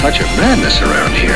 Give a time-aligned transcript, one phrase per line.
[0.00, 1.34] Touch of madness around here.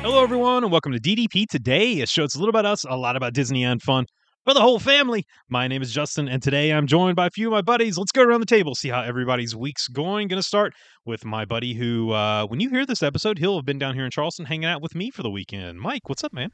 [0.00, 2.96] Hello, everyone, and welcome to DDP Today, a show that's a little about us, a
[2.96, 4.06] lot about Disney and fun
[4.44, 5.26] for the whole family.
[5.48, 7.98] My name is Justin, and today I'm joined by a few of my buddies.
[7.98, 10.28] Let's go around the table, see how everybody's week's going.
[10.28, 10.72] Going to start
[11.04, 14.04] with my buddy who, uh, when you hear this episode, he'll have been down here
[14.04, 15.80] in Charleston hanging out with me for the weekend.
[15.80, 16.52] Mike, what's up, man?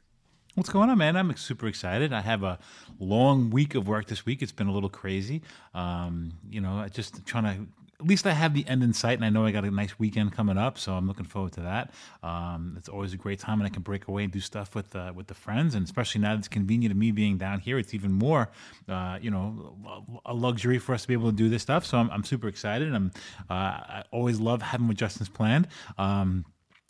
[0.54, 1.16] What's going on, man?
[1.16, 2.12] I'm super excited.
[2.12, 2.58] I have a
[2.98, 4.42] long week of work this week.
[4.42, 5.40] It's been a little crazy.
[5.72, 7.66] Um, you know, I just trying to.
[7.98, 9.98] At least I have the end in sight, and I know I got a nice
[9.98, 11.92] weekend coming up, so I'm looking forward to that.
[12.22, 14.94] Um, it's always a great time, and I can break away and do stuff with
[14.94, 17.78] uh, with the friends, and especially now that it's convenient to me being down here,
[17.78, 18.50] it's even more,
[18.90, 19.74] uh, you know,
[20.26, 21.86] a luxury for us to be able to do this stuff.
[21.86, 22.92] So I'm, I'm super excited.
[22.92, 23.10] I'm
[23.48, 25.68] uh, I always love having what Justin's planned.
[25.96, 26.44] Um,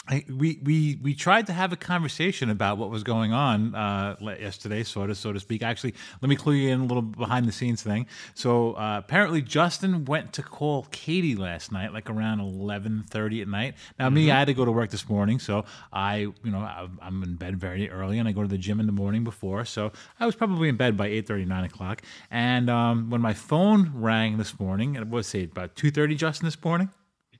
[0.09, 4.17] I, we we we tried to have a conversation about what was going on uh,
[4.21, 5.63] yesterday, sort of, so to speak.
[5.63, 8.07] Actually, let me clue you in a little behind the scenes thing.
[8.35, 13.49] So uh, apparently, Justin went to call Katie last night, like around eleven thirty at
[13.49, 13.75] night.
[13.99, 16.89] Now, me, I had to go to work this morning, so I, you know, I,
[17.01, 19.65] I'm in bed very early, and I go to the gym in the morning before,
[19.65, 22.03] so I was probably in bed by eight thirty, nine o'clock.
[22.31, 26.47] And um, when my phone rang this morning, it was say about two thirty, Justin,
[26.47, 26.91] this morning.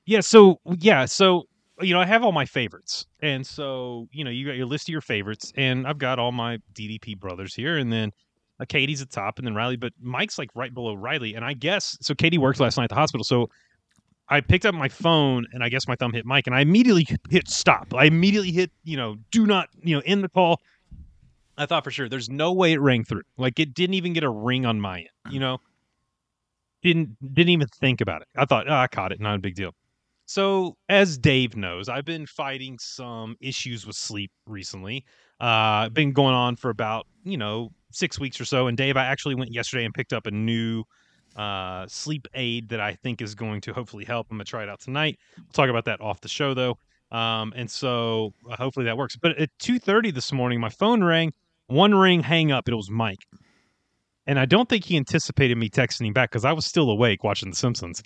[0.05, 1.47] Yeah, so, yeah, so
[1.81, 3.05] you know, I have all my favorites.
[3.21, 6.31] And so, you know, you got your list of your favorites, and I've got all
[6.31, 8.11] my DDP brothers here, and then
[8.59, 11.33] uh, Katie's at top, and then Riley, but Mike's like right below Riley.
[11.33, 12.13] And I guess so.
[12.13, 13.49] Katie worked last night at the hospital, so
[14.29, 17.07] I picked up my phone, and I guess my thumb hit Mike, and I immediately
[17.29, 17.93] hit stop.
[17.95, 20.59] I immediately hit, you know, do not, you know, end the call.
[21.57, 23.23] I thought for sure there's no way it rang through.
[23.37, 25.59] Like it didn't even get a ring on my end, you know.
[26.81, 28.27] Didn't didn't even think about it.
[28.35, 29.71] I thought, oh, I caught it, not a big deal.
[30.25, 35.05] So, as Dave knows, I've been fighting some issues with sleep recently.
[35.39, 38.67] Uh, been going on for about you know six weeks or so.
[38.67, 40.83] And Dave, I actually went yesterday and picked up a new
[41.35, 44.27] uh, sleep aid that I think is going to hopefully help.
[44.29, 45.17] I'm gonna try it out tonight.
[45.37, 46.77] We'll talk about that off the show though.
[47.11, 49.15] Um, and so uh, hopefully that works.
[49.15, 51.33] But at 2:30 this morning, my phone rang.
[51.67, 52.67] One ring, hang up.
[52.67, 53.25] It was Mike,
[54.27, 57.23] and I don't think he anticipated me texting him back because I was still awake
[57.23, 58.03] watching The Simpsons.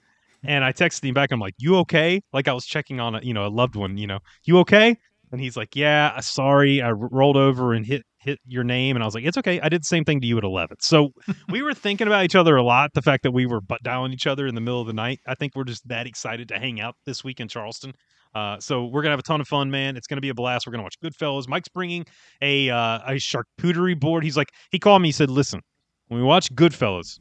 [0.48, 1.32] And I texted him back.
[1.32, 3.98] I'm like, "You okay?" Like I was checking on a you know a loved one.
[3.98, 4.96] You know, you okay?
[5.32, 9.04] And he's like, "Yeah, uh, sorry, I rolled over and hit hit your name." And
[9.04, 9.60] I was like, "It's okay.
[9.60, 11.10] I did the same thing to you at 11." So
[11.50, 12.92] we were thinking about each other a lot.
[12.94, 15.20] The fact that we were butt dialing each other in the middle of the night.
[15.28, 17.94] I think we're just that excited to hang out this week in Charleston.
[18.34, 19.98] Uh, so we're gonna have a ton of fun, man.
[19.98, 20.66] It's gonna be a blast.
[20.66, 21.48] We're gonna watch Goodfellas.
[21.50, 22.06] Mike's bringing
[22.42, 24.24] a uh, a charcuterie board.
[24.24, 25.10] He's like, he called me.
[25.10, 25.62] He said, "Listen,
[26.08, 27.20] when we watch Goodfellas,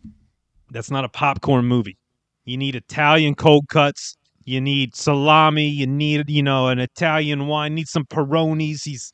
[0.71, 1.99] that's not a popcorn movie.
[2.47, 4.17] You need Italian cold cuts.
[4.45, 5.69] You need salami.
[5.69, 7.75] You need, you know, an Italian wine.
[7.75, 8.84] Need some Peronis.
[8.84, 9.12] He's,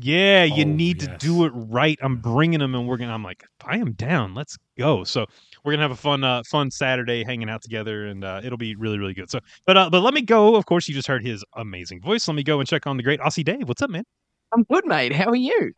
[0.00, 1.98] yeah, you Oh, need to do it right.
[2.02, 3.14] I'm bringing them, and we're gonna.
[3.14, 4.34] I'm like, I am down.
[4.34, 5.04] Let's go.
[5.04, 5.26] So
[5.64, 8.74] we're gonna have a fun, uh, fun Saturday hanging out together, and uh, it'll be
[8.76, 9.30] really, really good.
[9.30, 10.56] So, but, uh, but let me go.
[10.56, 12.28] Of course, you just heard his amazing voice.
[12.28, 13.66] Let me go and check on the great Aussie Dave.
[13.68, 14.04] What's up, man?
[14.52, 15.12] I'm good, mate.
[15.14, 15.72] How are you?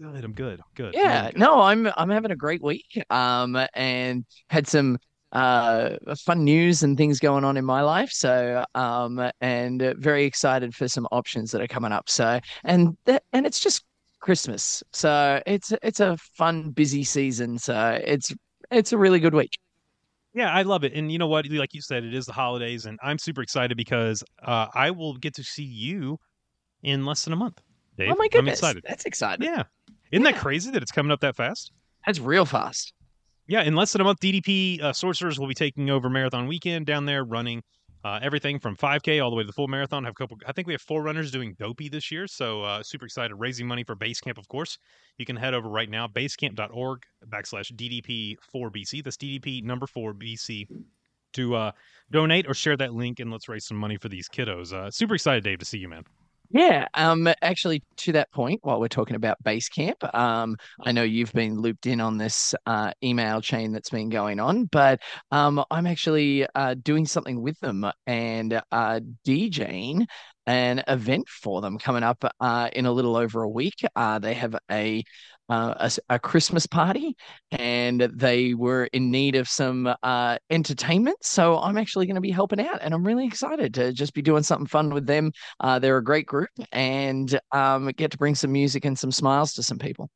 [0.00, 0.24] I'm good.
[0.24, 0.60] I'm good.
[0.60, 0.94] I'm good.
[0.94, 1.40] Yeah, Really good.
[1.40, 3.00] no, I'm I'm having a great week.
[3.10, 4.98] Um, and had some
[5.36, 8.10] uh fun news and things going on in my life.
[8.10, 12.08] So, um, and very excited for some options that are coming up.
[12.08, 13.84] So, and that and it's just
[14.20, 17.58] Christmas, so it's it's a fun, busy season.
[17.58, 18.32] So it's
[18.70, 19.58] it's a really good week.
[20.32, 20.94] Yeah, I love it.
[20.94, 21.46] And you know what?
[21.50, 25.16] Like you said, it is the holidays, and I'm super excited because uh, I will
[25.18, 26.18] get to see you
[26.82, 27.60] in less than a month.
[27.98, 28.10] Dave.
[28.10, 28.84] Oh my goodness, I'm excited.
[28.86, 29.46] that's exciting.
[29.46, 29.64] Yeah.
[30.12, 31.72] Isn't that crazy that it's coming up that fast?
[32.06, 32.94] That's real fast.
[33.48, 36.86] Yeah, in less than a month, DDP uh, Sorcerers will be taking over Marathon Weekend
[36.86, 37.62] down there, running
[38.06, 40.04] uh, everything from 5K all the way to the full marathon.
[40.04, 40.36] Have a couple.
[40.46, 43.34] I think we have four runners doing Dopey this year, so uh, super excited.
[43.34, 44.78] Raising money for Basecamp, of course.
[45.18, 49.02] You can head over right now, basecamp.org backslash DDP4BC.
[49.02, 50.68] That's DDP number four BC
[51.32, 51.72] to uh,
[52.10, 54.72] donate or share that link, and let's raise some money for these kiddos.
[54.72, 56.04] Uh, super excited, Dave, to see you, man.
[56.50, 61.32] Yeah, um, actually, to that point, while we're talking about Basecamp, um, I know you've
[61.32, 65.00] been looped in on this uh, email chain that's been going on, but
[65.32, 70.06] um, I'm actually uh, doing something with them and uh, DJing
[70.46, 73.84] an event for them coming up uh, in a little over a week.
[73.96, 75.02] Uh, they have a,
[75.48, 77.16] uh, a, a Christmas party,
[77.50, 81.16] and they were in need of some uh, entertainment.
[81.22, 84.22] So I'm actually going to be helping out, and I'm really excited to just be
[84.22, 85.32] doing something fun with them.
[85.60, 89.52] Uh, they're a great group, and um, get to bring some music and some smiles
[89.54, 90.10] to some people.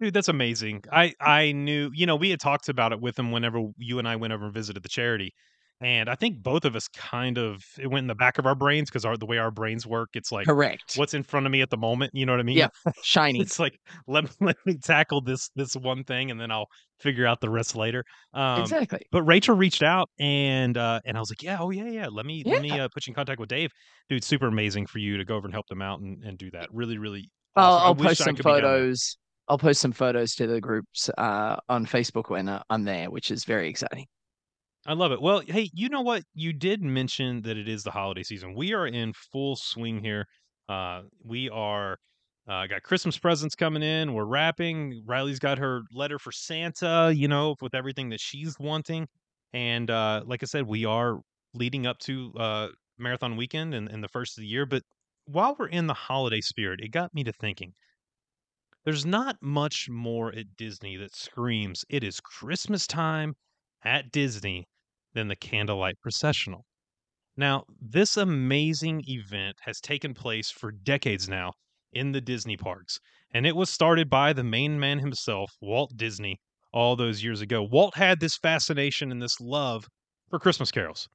[0.00, 0.84] Dude, that's amazing.
[0.92, 4.06] I I knew, you know, we had talked about it with them whenever you and
[4.06, 5.34] I went over and visited the charity.
[5.80, 8.56] And I think both of us kind of it went in the back of our
[8.56, 10.94] brains because our the way our brains work, it's like Correct.
[10.96, 12.10] what's in front of me at the moment.
[12.14, 12.56] You know what I mean?
[12.56, 12.68] Yeah,
[13.04, 13.40] shiny.
[13.40, 13.78] it's like
[14.08, 16.66] let me let me tackle this this one thing and then I'll
[16.98, 18.04] figure out the rest later.
[18.34, 19.02] Um, exactly.
[19.12, 22.08] but Rachel reached out and uh, and I was like, yeah, oh yeah, yeah.
[22.10, 23.70] Let me let me uh, put you in contact with Dave,
[24.08, 24.24] dude.
[24.24, 26.68] Super amazing for you to go over and help them out and, and do that.
[26.72, 27.30] Really, really.
[27.54, 27.86] I'll, awesome.
[27.86, 28.88] I I'll wish post some could be down there.
[28.88, 29.16] photos.
[29.48, 33.30] I'll post some photos to the groups uh, on Facebook when uh, I'm there, which
[33.30, 34.06] is very exciting.
[34.86, 35.20] I love it.
[35.20, 36.22] Well, hey, you know what?
[36.34, 38.54] You did mention that it is the holiday season.
[38.54, 40.26] We are in full swing here.
[40.68, 41.98] Uh, we are
[42.48, 44.14] uh, got Christmas presents coming in.
[44.14, 45.02] We're wrapping.
[45.06, 47.12] Riley's got her letter for Santa.
[47.14, 49.08] You know, with everything that she's wanting.
[49.52, 51.18] And uh, like I said, we are
[51.54, 54.64] leading up to uh, marathon weekend and, and the first of the year.
[54.64, 54.82] But
[55.26, 57.74] while we're in the holiday spirit, it got me to thinking.
[58.84, 63.34] There's not much more at Disney that screams it is Christmas time
[63.84, 64.66] at Disney
[65.14, 66.02] than the candlelight mm.
[66.02, 66.64] processional.
[67.36, 71.52] Now, this amazing event has taken place for decades now
[71.92, 72.98] in the Disney parks,
[73.32, 76.38] and it was started by the main man himself, Walt Disney,
[76.72, 77.62] all those years ago.
[77.62, 79.86] Walt had this fascination and this love
[80.28, 81.08] for Christmas carols.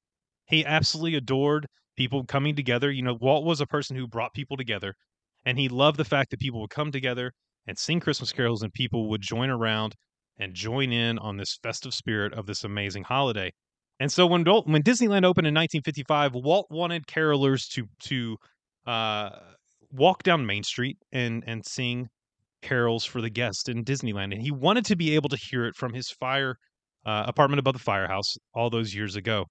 [0.48, 2.92] He absolutely adored people coming together.
[2.92, 4.95] You know, Walt was a person who brought people together,
[5.45, 7.33] and he loved the fact that people would come together
[7.68, 9.95] and sing Christmas carols, and people would join around
[10.38, 13.51] and join in on this festive spirit of this amazing holiday.
[14.00, 18.38] And so when when Disneyland opened in 1955, Walt wanted carolers to to
[18.85, 19.30] uh,
[19.91, 22.07] walk down Main Street and and sing
[22.62, 25.75] carols for the guests in Disneyland, and he wanted to be able to hear it
[25.75, 26.56] from his fire
[27.06, 29.45] uh, apartment above the firehouse all those years ago.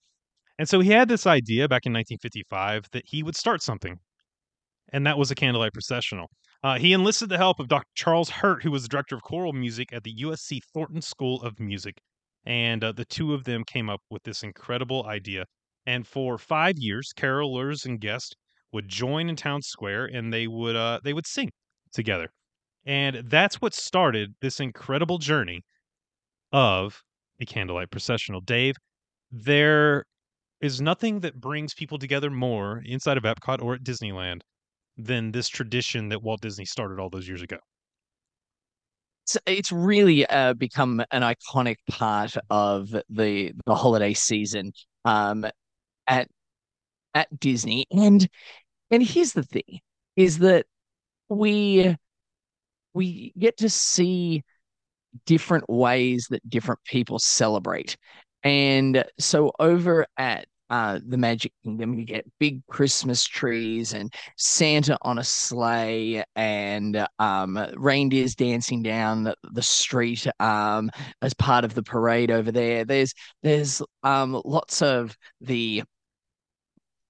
[0.59, 3.97] And so he had this idea back in 1955 that he would start something,
[4.93, 6.29] and that was a candlelight processional.
[6.63, 7.91] Uh, he enlisted the help of Dr.
[7.95, 11.59] Charles Hirt, who was the director of choral music at the USC Thornton School of
[11.59, 12.01] Music.
[12.45, 15.47] And uh, the two of them came up with this incredible idea.
[15.87, 18.35] And for five years, carolers and guests
[18.73, 21.51] would join in town square, and they would uh, they would sing
[21.93, 22.31] together.
[22.85, 25.63] And that's what started this incredible journey
[26.53, 27.03] of
[27.39, 28.41] the candlelight processional.
[28.41, 28.77] Dave,
[29.31, 30.05] there
[30.61, 34.43] is nothing that brings people together more inside of Epcot or at Disneyland
[34.97, 37.59] than this tradition that Walt Disney started all those years ago.
[39.25, 44.73] It's, it's really uh, become an iconic part of the the holiday season
[45.05, 45.47] um,
[46.07, 46.29] at
[47.15, 47.87] at Disney.
[47.91, 48.29] And
[48.91, 49.81] and here's the thing:
[50.17, 50.67] is that
[51.29, 51.97] we
[52.95, 54.43] we get to see
[55.27, 57.97] different ways that different people celebrate.
[58.45, 64.97] And so over at uh, the Magic Kingdom, you get big Christmas trees and Santa
[65.03, 70.91] on a sleigh and um, reindeers dancing down the, the street um,
[71.21, 72.87] as part of the parade over there.
[72.87, 75.83] There's there's um, lots of the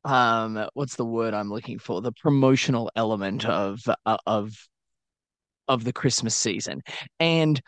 [0.04, 2.02] um what's the word I'm looking for?
[2.02, 4.56] The promotional element of uh, of
[5.68, 6.82] of the Christmas season.
[7.20, 7.62] And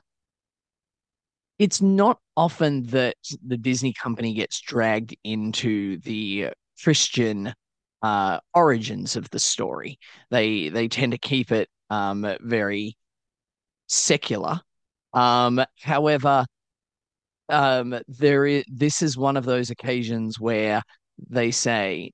[1.58, 6.50] it's not often that the Disney company gets dragged into the
[6.82, 7.54] Christian
[8.02, 9.98] uh, origins of the story.
[10.30, 12.96] They they tend to keep it um, very
[13.86, 14.60] secular.
[15.12, 16.44] Um, however,
[17.48, 20.82] um, there is this is one of those occasions where
[21.30, 22.10] they say,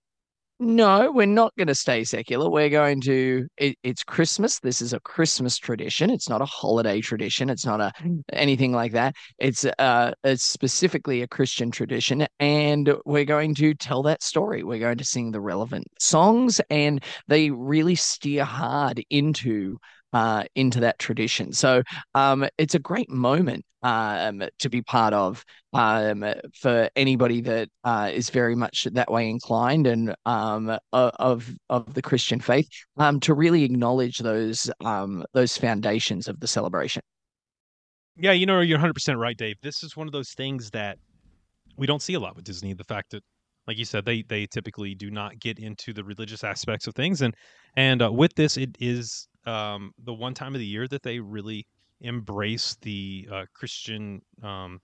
[0.61, 2.51] no, we're not going to stay secular.
[2.51, 3.49] We're going to.
[3.57, 4.61] It, it's Christmas.
[4.61, 6.11] This is a Christmas tradition.
[6.11, 7.49] It's not a holiday tradition.
[7.49, 7.93] It's not a
[8.31, 9.17] anything like that.
[9.39, 14.63] It's uh, it's specifically a Christian tradition, and we're going to tell that story.
[14.63, 19.79] We're going to sing the relevant songs, and they really steer hard into
[20.13, 21.53] uh, into that tradition.
[21.53, 21.83] So
[22.15, 26.25] um, it's a great moment um, to be part of um,
[26.55, 32.03] for anybody that uh, is very much that way inclined and um, of of the
[32.03, 37.03] Christian faith um, to really acknowledge those um, those foundations of the celebration.
[38.17, 39.57] Yeah, you know, you're 100% right, Dave.
[39.63, 40.99] This is one of those things that
[41.79, 42.75] we don't see a lot with Disney.
[42.75, 43.23] The fact that,
[43.67, 47.23] like you said, they they typically do not get into the religious aspects of things,
[47.23, 47.35] and
[47.77, 51.19] and uh, with this, it is um, the one time of the year that they
[51.21, 51.67] really
[52.01, 54.81] embrace the uh, Christian um,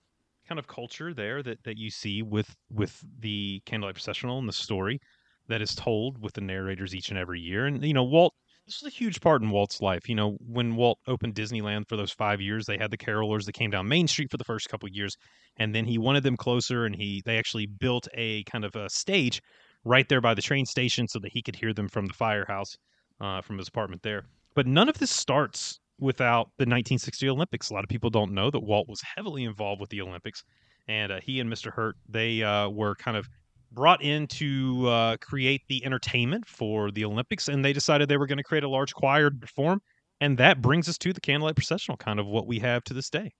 [0.48, 4.52] kind of culture there that that you see with with the candlelight processional and the
[4.52, 5.00] story.
[5.48, 7.66] that is told with the narrators each and every year.
[7.66, 8.34] And you know, Walt
[8.66, 10.08] this was a huge part in Walt's life.
[10.08, 13.52] You know, when Walt opened Disneyland for those five years, they had the carolers that
[13.52, 15.16] came down Main Street for the first couple of years,
[15.56, 18.88] and then he wanted them closer, and he they actually built a kind of a
[18.90, 19.40] stage
[19.84, 22.76] right there by the train station so that he could hear them from the firehouse
[23.20, 24.24] uh, from his apartment there.
[24.56, 27.70] But none of this starts without the 1960 Olympics.
[27.70, 30.42] A lot of people don't know that Walt was heavily involved with the Olympics,
[30.88, 31.70] and uh, he and Mr.
[31.70, 33.28] Hirt they uh, were kind of
[33.70, 38.26] brought in to uh, create the entertainment for the Olympics, and they decided they were
[38.26, 39.82] going to create a large choir to perform,
[40.22, 43.10] and that brings us to the candlelight processional, kind of what we have to this
[43.10, 43.32] day.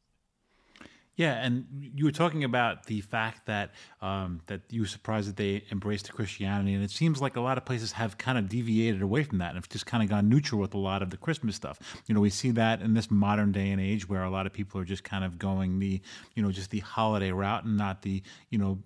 [1.16, 3.70] Yeah, and you were talking about the fact that
[4.02, 7.56] um, that you were surprised that they embraced Christianity, and it seems like a lot
[7.56, 10.28] of places have kind of deviated away from that and have just kind of gone
[10.28, 11.78] neutral with a lot of the Christmas stuff.
[12.06, 14.52] You know, we see that in this modern day and age where a lot of
[14.52, 16.02] people are just kind of going the,
[16.34, 18.78] you know, just the holiday route and not the, you know,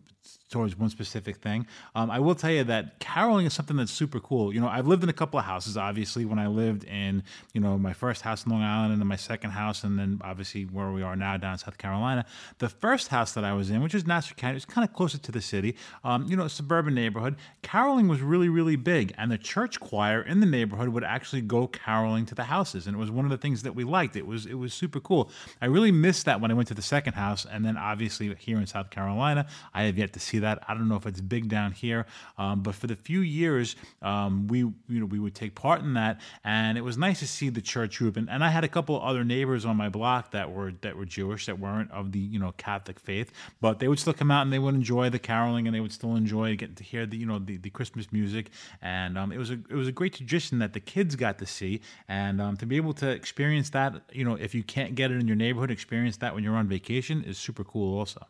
[0.51, 1.67] towards one specific thing.
[1.95, 4.53] Um, I will tell you that caroling is something that's super cool.
[4.53, 5.77] You know, I've lived in a couple of houses.
[5.77, 7.23] Obviously, when I lived in
[7.55, 10.21] you know my first house in Long Island, and then my second house, and then
[10.23, 12.27] obviously where we are now down in South Carolina.
[12.59, 15.19] The first house that I was in, which is Nassau County, was kind of closer
[15.19, 15.77] to the city.
[16.05, 17.37] Um, you know, suburban neighborhood.
[17.63, 21.69] Caroling was really really big, and the church choir in the neighborhood would actually go
[21.69, 24.17] caroling to the houses, and it was one of the things that we liked.
[24.17, 25.31] It was it was super cool.
[25.63, 28.59] I really missed that when I went to the second house, and then obviously here
[28.59, 30.63] in South Carolina, I have yet to see that.
[30.69, 32.07] I don't know if it's big down here,
[32.39, 35.95] um, but for the few years um, we you know we would take part in
[35.95, 38.17] that, and it was nice to see the church group.
[38.17, 41.05] And, and I had a couple other neighbors on my block that were that were
[41.05, 44.43] Jewish that weren't of the you know Catholic faith, but they would still come out
[44.43, 47.17] and they would enjoy the caroling and they would still enjoy getting to hear the
[47.17, 48.51] you know the, the Christmas music.
[48.83, 51.47] And um, it was a it was a great tradition that the kids got to
[51.47, 53.95] see and um, to be able to experience that.
[54.13, 56.69] You know, if you can't get it in your neighborhood, experience that when you're on
[56.69, 58.27] vacation is super cool also.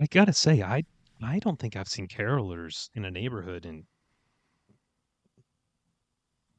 [0.00, 0.84] I gotta say, I
[1.22, 3.84] I don't think I've seen carolers in a neighborhood in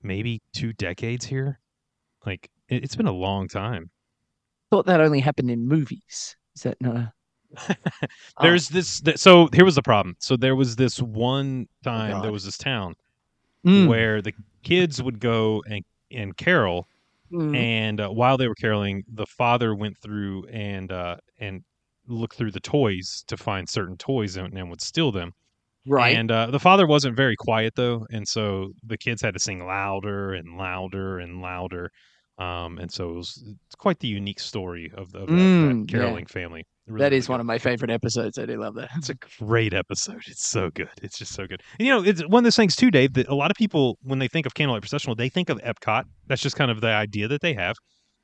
[0.01, 1.59] maybe two decades here.
[2.25, 3.89] Like it, has been a long time.
[4.71, 6.35] Thought that only happened in movies.
[6.55, 7.13] Is that not a?
[8.41, 8.73] There's oh.
[8.73, 9.01] this.
[9.01, 10.15] Th- so here was the problem.
[10.19, 12.15] So there was this one time.
[12.15, 12.95] Oh there was this town
[13.65, 13.87] mm.
[13.87, 16.87] where the kids would go and and carol,
[17.31, 17.55] mm.
[17.55, 21.63] and uh, while they were caroling, the father went through and uh, and
[22.07, 25.31] look through the toys to find certain toys and, and would steal them.
[25.87, 26.15] Right.
[26.17, 29.65] And uh, the father wasn't very quiet though, and so the kids had to sing
[29.65, 31.91] louder and louder and louder.
[32.37, 35.91] Um, and so it was it's quite the unique story of, of that, mm, that
[35.91, 36.33] caroling yeah.
[36.33, 36.63] family.
[36.87, 38.37] Really, that is really one of my favorite episodes.
[38.37, 38.89] I do love that.
[38.97, 40.21] It's a great episode.
[40.27, 40.89] It's so good.
[41.01, 41.61] It's just so good.
[41.79, 43.13] And, you know, it's one of those things too, Dave.
[43.13, 46.03] That a lot of people, when they think of Candlelight Processional, they think of Epcot.
[46.27, 47.75] That's just kind of the idea that they have.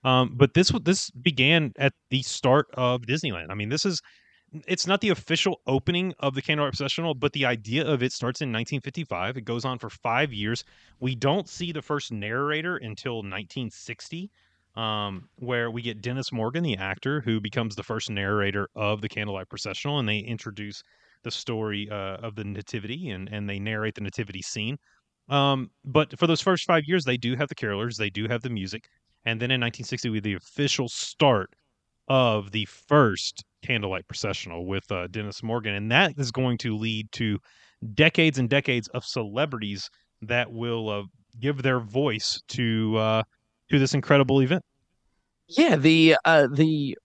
[0.03, 3.47] Um, but this this began at the start of Disneyland.
[3.49, 4.01] I mean, this is
[4.67, 8.41] it's not the official opening of the Candlelight Processional, but the idea of it starts
[8.41, 9.37] in 1955.
[9.37, 10.63] It goes on for five years.
[10.99, 14.29] We don't see the first narrator until 1960,
[14.75, 19.09] um, where we get Dennis Morgan, the actor, who becomes the first narrator of the
[19.09, 20.83] Candlelight Processional, and they introduce
[21.23, 24.77] the story uh, of the Nativity and and they narrate the Nativity scene.
[25.29, 28.41] Um, but for those first five years, they do have the carolers, they do have
[28.41, 28.89] the music.
[29.25, 31.51] And then in 1960, we the official start
[32.07, 35.75] of the first candlelight processional with uh, Dennis Morgan.
[35.75, 37.39] And that is going to lead to
[37.93, 39.89] decades and decades of celebrities
[40.23, 41.03] that will uh,
[41.39, 43.23] give their voice to uh,
[43.69, 44.63] to this incredible event.
[45.47, 46.97] Yeah, the uh, the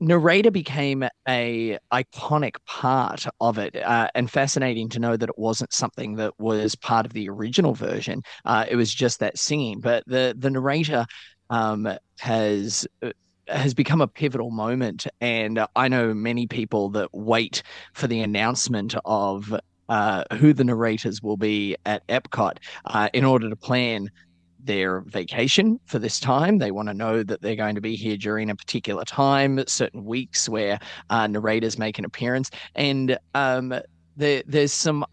[0.00, 5.72] narrator became a iconic part of it uh, and fascinating to know that it wasn't
[5.72, 10.02] something that was part of the original version uh, it was just that singing but
[10.06, 11.06] the the narrator
[11.50, 13.10] um, has uh,
[13.48, 15.06] has become a pivotal moment.
[15.20, 19.54] And I know many people that wait for the announcement of
[19.88, 24.10] uh, who the narrators will be at Epcot uh, in order to plan
[24.58, 26.58] their vacation for this time.
[26.58, 30.04] They want to know that they're going to be here during a particular time, certain
[30.04, 30.78] weeks where
[31.10, 32.50] uh, narrators make an appearance.
[32.74, 33.74] And um,
[34.16, 35.04] there, there's some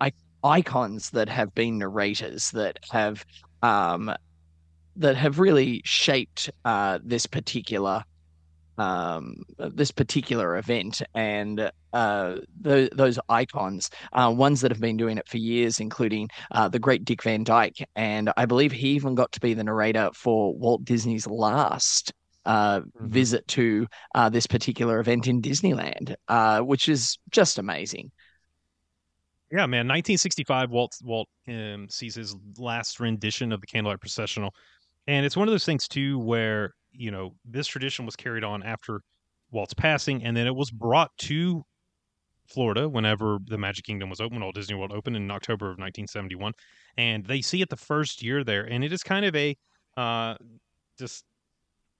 [0.44, 3.26] icons that have been narrators that have
[3.62, 4.14] um,
[4.96, 8.04] that have really shaped uh, this particular
[8.78, 15.28] um, this particular event and uh, those icons, uh, ones that have been doing it
[15.28, 17.88] for years, including uh, the great Dick Van Dyke.
[17.96, 22.14] And I believe he even got to be the narrator for Walt Disney's last
[22.46, 23.08] uh, mm-hmm.
[23.08, 28.12] visit to uh, this particular event in Disneyland, uh, which is just amazing.
[29.52, 29.86] Yeah, man.
[29.86, 34.56] 1965, Walt Walt um, sees his last rendition of the Candlelight Processional
[35.08, 38.64] and it's one of those things too where, you know, this tradition was carried on
[38.64, 39.02] after
[39.52, 41.64] Walt's passing and then it was brought to
[42.52, 45.78] Florida whenever the Magic Kingdom was open, when Walt Disney World opened in October of
[45.80, 46.54] 1971,
[46.98, 49.56] and they see it the first year there, and it is kind of a
[49.98, 50.36] uh,
[51.00, 51.24] just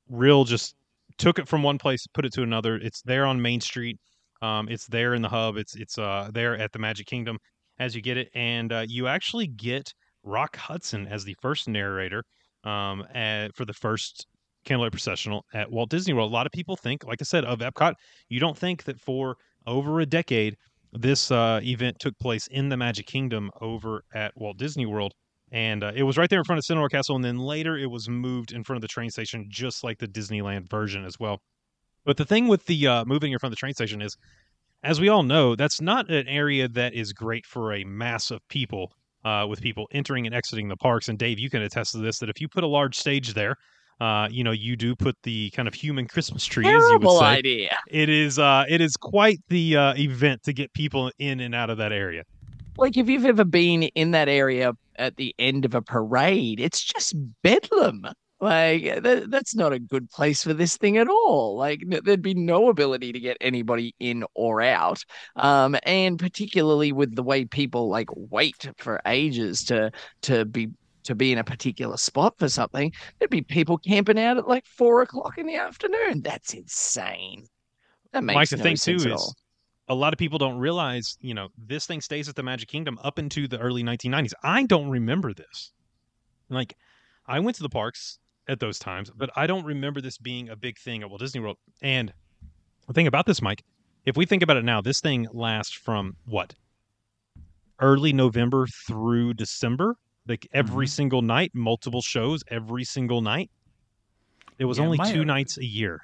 [0.10, 0.76] real just
[1.18, 2.76] took it from one place, put it to another.
[2.76, 3.98] It's there on Main Street.
[4.42, 5.58] Um, it's there in the hub.
[5.58, 7.38] It's it's uh, there at the Magic Kingdom
[7.80, 9.94] as you get it, and uh, you actually get
[10.24, 12.24] Rock Hudson as the first narrator
[12.64, 14.28] um, at, for the first
[14.66, 16.32] Candlelight Processional at Walt Disney World.
[16.32, 17.94] A lot of people think, like I said, of Epcot.
[18.30, 20.56] You don't think that for over a decade
[20.94, 25.14] this uh, event took place in the Magic Kingdom over at Walt Disney World.
[25.52, 27.90] And uh, it was right there in front of Cinderella Castle, and then later it
[27.90, 31.42] was moved in front of the train station, just like the Disneyland version as well.
[32.06, 34.16] But the thing with the uh, moving in front of the train station is,
[34.84, 38.40] as we all know, that's not an area that is great for a mass of
[38.48, 38.92] people,
[39.24, 41.10] uh, with people entering and exiting the parks.
[41.10, 43.56] And Dave, you can attest to this that if you put a large stage there,
[44.00, 46.88] uh, you know, you do put the kind of human Christmas tree, as you would
[46.88, 47.26] Terrible say.
[47.26, 47.78] idea.
[47.88, 51.70] It is, uh, it is quite the uh, event to get people in and out
[51.70, 52.24] of that area.
[52.78, 56.82] Like if you've ever been in that area at the end of a parade, it's
[56.84, 57.14] just
[57.44, 58.08] bedlam.
[58.42, 61.56] Like that, that's not a good place for this thing at all.
[61.56, 65.06] Like there'd be no ability to get anybody in or out.
[65.36, 69.92] Um, and particularly with the way people like wait for ages to
[70.24, 70.70] to be
[71.04, 74.66] to be in a particular spot for something, there'd be people camping out at like
[74.66, 76.24] four o'clock in the afternoon.
[76.24, 77.46] That's insane.
[78.12, 79.36] That makes Mike, the no thing too sense at is
[79.88, 82.98] a lot of people don't realize, you know, this thing stays at the Magic Kingdom
[83.04, 84.34] up into the early 1990s.
[84.42, 85.74] I don't remember this.
[86.50, 86.76] Like,
[87.28, 88.18] I went to the parks
[88.52, 91.40] at those times, but I don't remember this being a big thing at Walt Disney
[91.40, 91.58] World.
[91.82, 92.14] And
[92.86, 93.64] the thing about this, Mike,
[94.06, 96.54] if we think about it now, this thing lasts from what?
[97.80, 99.96] Early November through December,
[100.28, 100.90] like every Mhm.
[100.90, 103.50] single night, multiple shows every single night.
[104.60, 106.02] It was Yeah, only two nights a year.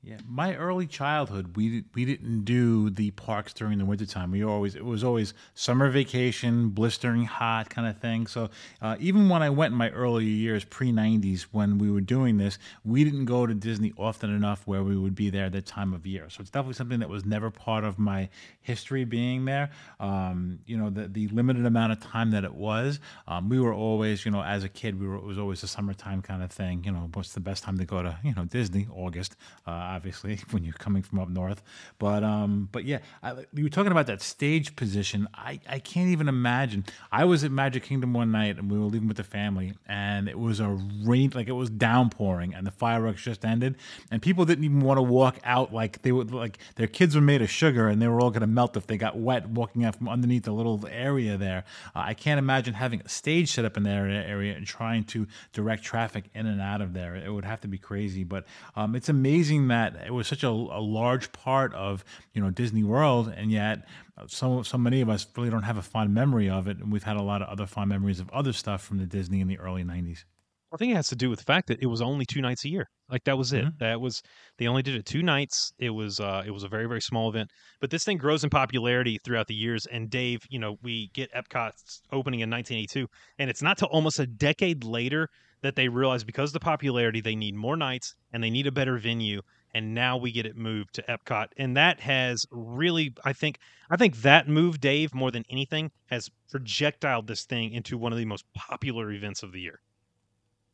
[0.00, 4.30] Yeah, my early childhood, we we didn't do the parks during the wintertime.
[4.30, 8.28] We always it was always summer vacation, blistering hot kind of thing.
[8.28, 8.48] So
[8.80, 12.38] uh, even when I went in my earlier years, pre '90s, when we were doing
[12.38, 15.66] this, we didn't go to Disney often enough where we would be there at that
[15.66, 16.30] time of year.
[16.30, 18.28] So it's definitely something that was never part of my
[18.60, 19.70] history being there.
[19.98, 23.74] Um, you know, the the limited amount of time that it was, um, we were
[23.74, 26.52] always, you know, as a kid, we were it was always a summertime kind of
[26.52, 26.84] thing.
[26.84, 28.86] You know, what's the best time to go to, you know, Disney?
[28.94, 29.34] August.
[29.66, 31.62] Uh, obviously when you're coming from up north.
[31.98, 35.28] But um, but yeah, I, you were talking about that stage position.
[35.34, 36.84] I I can't even imagine.
[37.10, 40.28] I was at Magic Kingdom one night and we were leaving with the family, and
[40.28, 40.68] it was a
[41.02, 43.76] rain like it was downpouring, and the fireworks just ended,
[44.10, 47.20] and people didn't even want to walk out like they would like their kids were
[47.20, 49.84] made of sugar and they were all going to melt if they got wet walking
[49.84, 51.64] out from underneath the little area there.
[51.94, 55.26] Uh, I can't imagine having a stage set up in that area and trying to
[55.52, 57.16] direct traffic in and out of there.
[57.16, 58.44] It would have to be crazy, but
[58.76, 62.84] um, it's amazing that it was such a, a large part of you know Disney
[62.84, 63.86] World, and yet
[64.26, 67.04] so so many of us really don't have a fond memory of it, and we've
[67.04, 69.58] had a lot of other fond memories of other stuff from the Disney in the
[69.58, 70.24] early '90s.
[70.72, 72.64] I think it has to do with the fact that it was only two nights
[72.64, 72.86] a year.
[73.10, 73.64] Like that was it.
[73.64, 73.78] Mhm.
[73.78, 74.22] That was
[74.58, 75.72] they only did it two nights.
[75.78, 77.50] It was uh it was a very very small event.
[77.80, 79.86] But this thing grows in popularity throughout the years.
[79.86, 84.18] And Dave, you know, we get Epcot's opening in 1982, and it's not till almost
[84.18, 85.28] a decade later
[85.62, 88.72] that they realize because of the popularity they need more nights and they need a
[88.72, 89.40] better venue.
[89.74, 93.58] And now we get it moved to Epcot, and that has really, I think,
[93.90, 98.18] I think that move, Dave, more than anything, has projectiled this thing into one of
[98.18, 99.80] the most popular events of the year.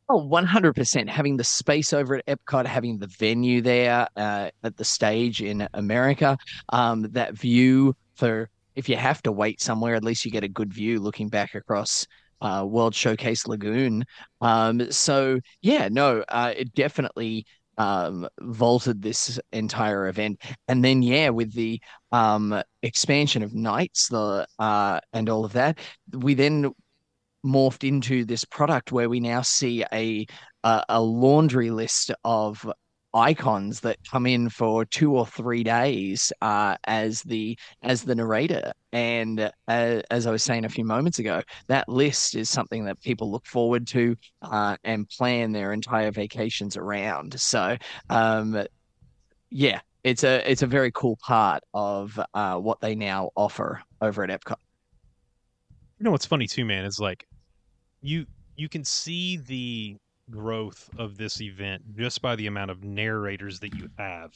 [0.07, 1.09] Oh, 100%.
[1.09, 5.67] Having the space over at Epcot, having the venue there uh, at the stage in
[5.73, 6.37] America,
[6.69, 10.49] um, that view for if you have to wait somewhere, at least you get a
[10.49, 12.05] good view looking back across
[12.41, 14.03] uh, World Showcase Lagoon.
[14.41, 17.45] Um, so, yeah, no, uh, it definitely
[17.77, 20.41] um, vaulted this entire event.
[20.67, 25.79] And then, yeah, with the um, expansion of nights the uh, and all of that,
[26.13, 26.71] we then
[27.45, 30.25] morphed into this product where we now see a
[30.63, 32.65] a, a laundry list of
[33.15, 38.73] icons that come in for two or three days uh, as the as the narrator.
[38.91, 43.01] And uh, as I was saying a few moments ago, that list is something that
[43.01, 47.39] people look forward to uh, and plan their entire vacations around.
[47.39, 47.77] So,
[48.09, 48.65] um,
[49.49, 54.23] yeah, it's a it's a very cool part of uh, what they now offer over
[54.23, 54.57] at Epcot.
[55.97, 57.25] You know what's funny too, man, is like
[58.01, 58.25] you
[58.55, 59.97] you can see the
[60.29, 64.33] growth of this event just by the amount of narrators that you have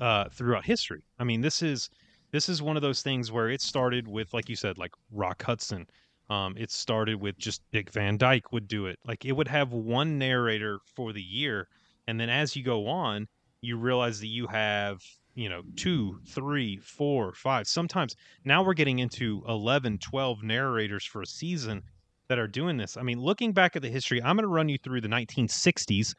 [0.00, 1.02] uh, throughout history.
[1.18, 1.90] I mean, this is
[2.30, 5.42] this is one of those things where it started with, like you said, like Rock
[5.42, 5.86] Hudson.
[6.30, 8.98] Um, it started with just Dick Van Dyke would do it.
[9.06, 11.68] Like it would have one narrator for the year,
[12.06, 13.28] and then as you go on,
[13.62, 15.02] you realize that you have
[15.38, 17.68] you know, two, three, four, five.
[17.68, 21.84] Sometimes now we're getting into 11, 12 narrators for a season
[22.28, 22.96] that are doing this.
[22.96, 26.14] I mean, looking back at the history, I'm going to run you through the 1960s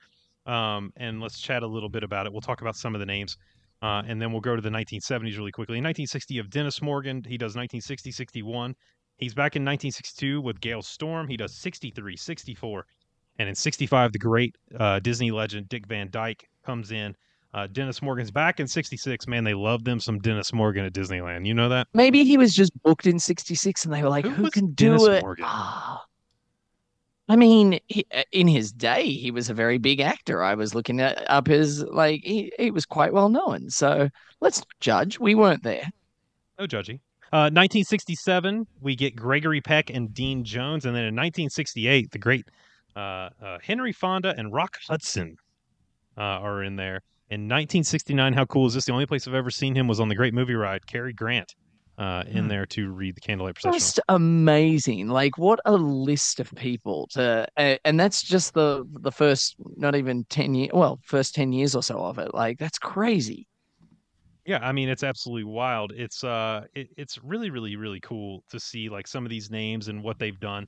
[0.45, 2.31] um, and let's chat a little bit about it.
[2.31, 3.37] We'll talk about some of the names.
[3.81, 5.77] Uh, and then we'll go to the 1970s really quickly.
[5.77, 8.75] In 1960, of Dennis Morgan, he does 1960, 61.
[9.17, 11.27] He's back in 1962 with Gale Storm.
[11.27, 12.85] He does 63, 64.
[13.37, 17.15] And in 65, the great uh, Disney legend Dick Van Dyke comes in.
[17.53, 19.27] Uh, Dennis Morgan's back in 66.
[19.27, 21.47] Man, they love them some Dennis Morgan at Disneyland.
[21.47, 21.87] You know that?
[21.93, 24.89] Maybe he was just booked in 66 and they were like, Who who, can do
[24.89, 25.21] Dennis it?
[25.23, 25.45] Morgan?
[25.47, 26.05] Ah.
[27.27, 30.43] I mean, he, uh, in his day, he was a very big actor.
[30.43, 33.69] I was looking at, up his, like, he, he was quite well known.
[33.69, 34.09] So
[34.41, 35.19] let's judge.
[35.19, 35.87] We weren't there.
[36.59, 36.99] No judging.
[37.31, 40.85] Uh, 1967, we get Gregory Peck and Dean Jones.
[40.85, 42.47] And then in 1968, the great
[42.95, 45.37] uh, uh, Henry Fonda and Rock Hudson
[46.17, 47.01] uh, are in there.
[47.29, 48.85] In 1969, how cool is this?
[48.85, 51.53] The only place I've ever seen him was on the great movie ride, Cary Grant,
[51.97, 52.47] uh, in Hmm.
[52.47, 53.77] there to read the Candlelight Processional.
[53.77, 55.09] Just amazing.
[55.09, 59.95] Like, what a list of people to, uh, and that's just the the first, not
[59.95, 62.33] even 10 years, well, first 10 years or so of it.
[62.33, 63.47] Like, that's crazy.
[64.45, 65.91] Yeah, I mean it's absolutely wild.
[65.95, 69.87] It's uh, it, it's really, really, really cool to see like some of these names
[69.89, 70.65] and what they've done.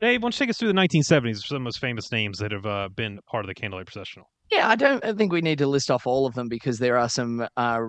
[0.00, 1.44] Dave, why don't you take us through the 1970s?
[1.46, 4.26] Some of the most famous names that have uh, been part of the Candlelight Processional.
[4.50, 7.08] Yeah, I don't think we need to list off all of them because there are
[7.08, 7.80] some uh,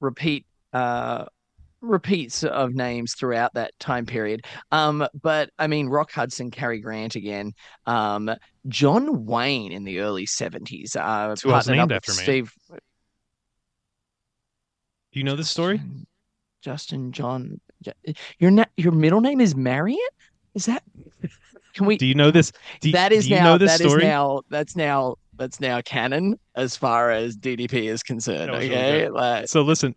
[0.00, 1.26] repeat uh,
[1.80, 4.46] repeats of names throughout that time period.
[4.70, 7.52] Um, but I mean, Rock Hudson, Cary Grant again,
[7.86, 8.30] um,
[8.68, 10.96] John Wayne in the early seventies.
[10.96, 12.12] Uh, who was named after.
[12.12, 12.52] Steve.
[12.70, 15.80] Do you know this story?
[16.62, 17.60] Justin, Justin John.
[18.38, 19.98] Your na- your middle name is Marion.
[20.54, 20.82] Is that?
[21.74, 21.96] Can we?
[21.96, 22.52] Do you know this?
[22.80, 24.04] Do, that is do you now know this that is story?
[24.04, 28.50] now that's now that's now canon as far as DDP is concerned.
[28.50, 29.94] Okay, like So listen,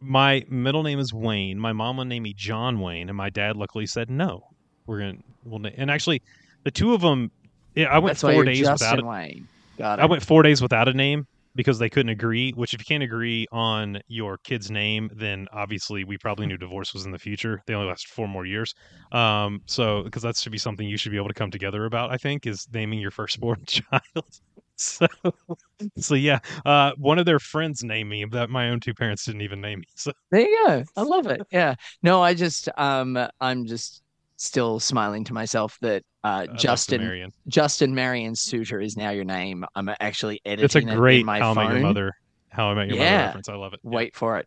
[0.00, 1.58] my middle name is Wayne.
[1.58, 4.44] My mom would name me John Wayne, and my dad luckily said no.
[4.86, 5.18] We're gonna.
[5.44, 6.22] We'll, and actually,
[6.64, 7.30] the two of them.
[7.74, 9.04] Yeah, I went that's four days Justin without.
[9.04, 9.48] A, Wayne.
[9.76, 10.02] Got it.
[10.02, 12.52] I went four days without a name because they couldn't agree.
[12.52, 16.94] Which, if you can't agree on your kid's name, then obviously we probably knew divorce
[16.94, 17.62] was in the future.
[17.66, 18.74] They only last four more years.
[19.12, 22.10] Um, so because that should be something you should be able to come together about.
[22.10, 24.40] I think is naming your firstborn child.
[24.78, 25.06] So,
[25.98, 29.42] so yeah, uh, one of their friends named me that my own two parents didn't
[29.42, 29.86] even name me.
[29.96, 30.84] So There you go.
[30.96, 31.42] I love it.
[31.50, 31.74] Yeah.
[32.02, 34.02] No, I just um I'm just
[34.36, 37.32] still smiling to myself that uh uh, Justin Marion.
[37.48, 39.64] Justin Marion Suter is now your name.
[39.74, 41.54] I'm actually editing It's a it great in my How I.
[41.54, 42.12] Met Your Mother.
[42.50, 43.26] How I Met Your Mother Yeah.
[43.26, 43.48] reference.
[43.48, 43.80] I love it.
[43.82, 43.96] Yeah.
[43.96, 44.46] Wait for it.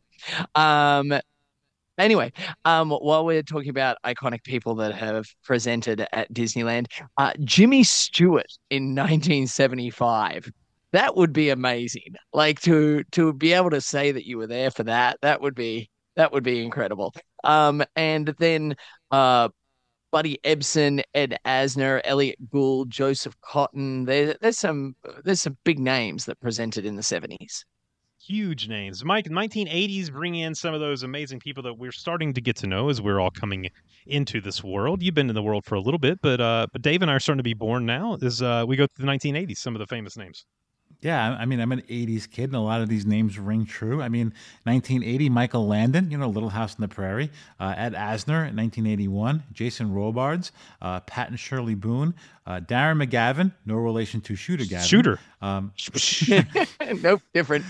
[0.55, 1.13] Um
[1.97, 2.31] anyway,
[2.65, 8.51] um while we're talking about iconic people that have presented at Disneyland, uh Jimmy Stewart
[8.69, 10.51] in 1975.
[10.93, 12.15] That would be amazing.
[12.33, 15.55] Like to to be able to say that you were there for that, that would
[15.55, 17.13] be that would be incredible.
[17.43, 18.75] Um and then
[19.11, 19.49] uh
[20.11, 24.05] Buddy Ebsen, Ed Asner, Elliot Gould, Joseph Cotten.
[24.05, 27.63] There, there's some there's some big names that presented in the 70s.
[28.27, 29.03] Huge names.
[29.03, 32.67] Mike, 1980s bring in some of those amazing people that we're starting to get to
[32.67, 33.69] know as we're all coming
[34.05, 35.01] into this world.
[35.01, 37.15] You've been in the world for a little bit, but uh, but Dave and I
[37.15, 38.17] are starting to be born now.
[38.21, 40.45] As uh, we go through the 1980s, some of the famous names.
[41.01, 43.65] Yeah, I I mean, I'm an 80s kid, and a lot of these names ring
[43.65, 44.01] true.
[44.01, 47.31] I mean, 1980, Michael Landon, you know, Little House on the Prairie.
[47.59, 49.43] Uh, Ed Asner, 1981.
[49.51, 52.13] Jason Robards, uh, Pat and Shirley Boone.
[52.45, 54.87] Uh, Darren McGavin, no relation to Shooter Gavin.
[54.87, 55.19] Shooter.
[55.41, 55.73] Um,
[57.01, 57.65] nope, different.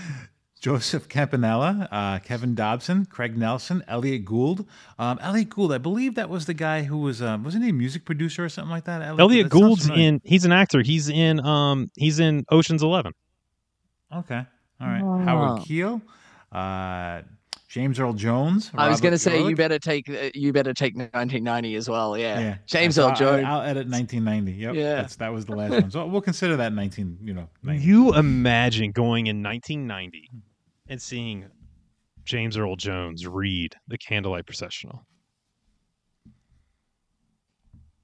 [0.62, 4.64] Joseph Campanella, uh, Kevin Dobson, Craig Nelson, Elliot Gould.
[4.96, 7.72] Um, Elliot Gould, I believe that was the guy who was, um, wasn't he a
[7.72, 9.02] music producer or something like that?
[9.02, 10.20] Elliot that Gould's in.
[10.22, 10.80] He's an actor.
[10.80, 11.44] He's in.
[11.44, 13.12] Um, he's in Ocean's Eleven.
[14.14, 14.46] Okay.
[14.80, 15.02] All right.
[15.02, 15.18] Oh.
[15.24, 16.00] Howard Keel,
[16.52, 17.22] uh,
[17.68, 18.70] James Earl Jones.
[18.72, 22.16] I was going to say you better take uh, you better take 1990 as well.
[22.16, 22.56] Yeah, Yeah.
[22.66, 23.44] James So Earl I'll- Jones.
[23.46, 24.52] I'll, edit 1990.
[24.52, 24.74] Yep.
[24.76, 24.94] Yeah.
[24.94, 25.90] That's, that was the last one.
[25.90, 27.84] So we'll consider that 19, you know, 90.
[27.84, 30.30] You imagine going in 1990
[30.92, 31.46] and seeing
[32.24, 35.04] James Earl Jones read the Candlelight Processional.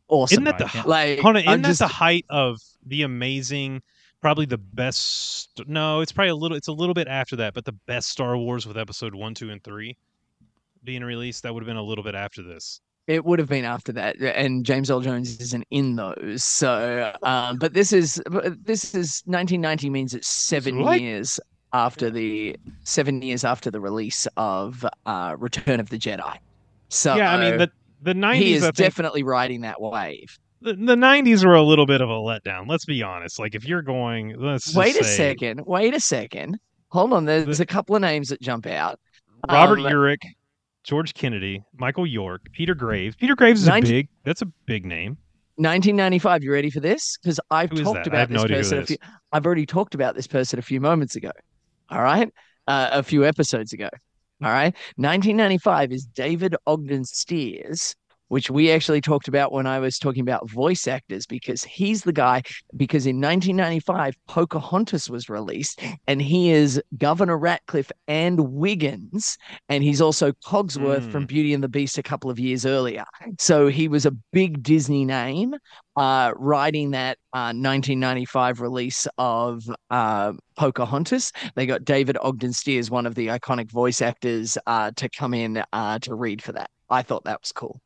[0.08, 0.34] awesome.
[0.34, 1.24] Isn't that the like?
[1.24, 3.82] On, isn't that just the height of the amazing?
[4.20, 5.60] Probably the best.
[5.66, 6.56] No, it's probably a little.
[6.56, 9.50] It's a little bit after that, but the best Star Wars with Episode one, two,
[9.50, 9.96] and three
[10.82, 11.42] being released.
[11.44, 12.80] That would have been a little bit after this.
[13.06, 16.42] it would have been after that, and James Earl Jones isn't in those.
[16.42, 18.20] So, um, but this is
[18.64, 21.00] this is 1990 means it's seven What?
[21.00, 21.38] years
[21.72, 26.36] after the seven years after the release of uh, Return of the Jedi.
[26.88, 27.70] So yeah, I mean the
[28.02, 28.46] the nineties.
[28.46, 30.38] he is think definitely riding that wave.
[30.62, 32.68] the, the 90s were a little bit of a letdown.
[32.68, 33.38] Let's be honest.
[33.38, 35.62] Like if you're going, let's just Wait a say- second.
[35.66, 36.58] Wait a second.
[36.88, 37.24] hold on.
[37.26, 38.98] There's a couple of names that jump out.
[39.48, 40.22] Robert Um, Urich,
[40.84, 43.14] George Kennedy, Michael York, Peter Graves.
[43.16, 44.08] Peter Graves is a big.
[44.24, 45.16] That's a big name.
[45.56, 46.44] 1995.
[46.44, 47.18] You ready for this?
[47.20, 48.14] Because I've talked that?
[48.14, 48.78] I have about no this who person.
[48.78, 48.96] A few,
[49.32, 51.30] I've already talked about this person a few moments ago.
[51.90, 52.30] All right,
[52.66, 53.88] uh, a few episodes ago.
[54.42, 57.94] All right, 1995 is David Ogden Stiers,
[58.28, 62.12] which we actually talked about when I was talking about voice actors, because he's the
[62.12, 62.42] guy.
[62.76, 69.36] Because in 1995, Pocahontas was released, and he is Governor Ratcliffe and Wiggins,
[69.68, 73.04] and he's also Cogsworth from Beauty and the Beast a couple of years earlier.
[73.38, 75.54] So he was a big Disney name,
[75.96, 81.32] uh, writing that uh, 1995 release of uh, Pocahontas.
[81.54, 85.62] They got David Ogden Stiers, one of the iconic voice actors, uh, to come in
[85.72, 86.70] uh, to read for that.
[86.90, 87.80] I thought that was cool.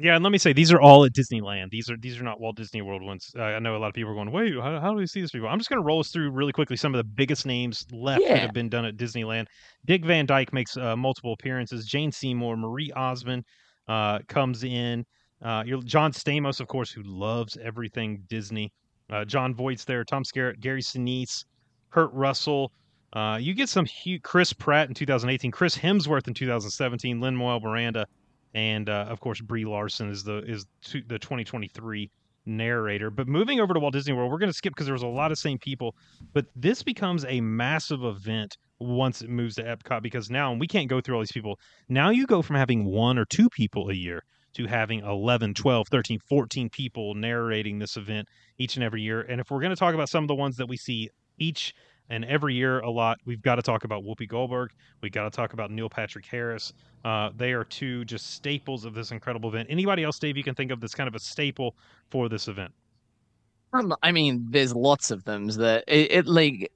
[0.00, 1.70] Yeah, and let me say these are all at Disneyland.
[1.70, 3.32] These are these are not Walt Disney World ones.
[3.36, 5.20] Uh, I know a lot of people are going, "Wait, how, how do we see
[5.20, 7.44] these people?" I'm just going to roll us through really quickly some of the biggest
[7.44, 9.46] names left that have been done at Disneyland.
[9.86, 11.84] Dick Van Dyke makes uh, multiple appearances.
[11.84, 13.42] Jane Seymour, Marie Osmond
[13.88, 15.04] uh, comes in.
[15.42, 18.72] Uh, you're, John Stamos, of course, who loves everything Disney.
[19.10, 20.04] Uh, Jon Voight's there.
[20.04, 21.44] Tom Skerritt, Gary Sinise,
[21.90, 22.70] Kurt Russell.
[23.14, 27.58] Uh, you get some hu Chris Pratt in 2018, Chris Hemsworth in 2017, Lin Manuel
[27.58, 28.06] Miranda,
[28.58, 32.10] and uh, of course Brie Larson is the is to, the 2023
[32.44, 33.08] narrator.
[33.08, 35.06] But moving over to Walt Disney World, we're going to skip because there was a
[35.06, 35.94] lot of same people.
[36.32, 40.66] But this becomes a massive event once it moves to Epcot because now and we
[40.66, 41.60] can't go through all these people.
[41.88, 45.86] Now you go from having one or two people a year to having 11, 12,
[45.88, 48.26] 13, 14 people narrating this event
[48.58, 49.20] each and every year.
[49.20, 51.74] And if we're going to talk about some of the ones that we see each
[52.10, 54.70] and every year a lot, we've got to talk about Whoopi Goldberg.
[55.02, 56.72] We got to talk about Neil Patrick Harris.
[57.04, 59.68] Uh, they are two just staples of this incredible event.
[59.70, 61.76] Anybody else, Dave, you can think of that's kind of a staple
[62.10, 62.72] for this event?
[63.72, 66.72] Um, I mean, there's lots of them that it, it like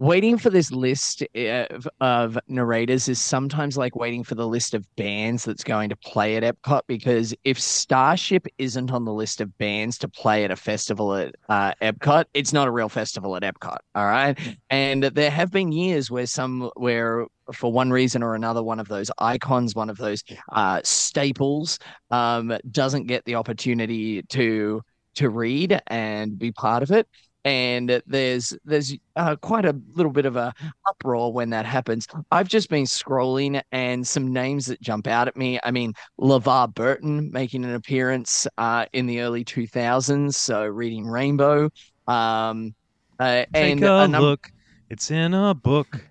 [0.00, 4.84] waiting for this list of, of narrators is sometimes like waiting for the list of
[4.96, 9.56] bands that's going to play at Epcot because if Starship isn't on the list of
[9.58, 13.42] bands to play at a festival at uh, Epcot, it's not a real festival at
[13.42, 13.76] Epcot.
[13.94, 14.38] All right,
[14.70, 18.88] and there have been years where some where for one reason or another, one of
[18.88, 21.78] those icons, one of those uh, staples,
[22.10, 24.80] um, doesn't get the opportunity to
[25.16, 27.06] to read and be part of it
[27.44, 30.52] and there's there's uh, quite a little bit of a
[30.88, 32.06] uproar when that happens.
[32.30, 35.58] I've just been scrolling and some names that jump out at me.
[35.64, 41.70] I mean, LeVar Burton making an appearance uh, in the early 2000s, so reading Rainbow.
[42.06, 42.74] Um,
[43.18, 44.50] uh, Take and a num- look.
[44.88, 46.04] It's in a book.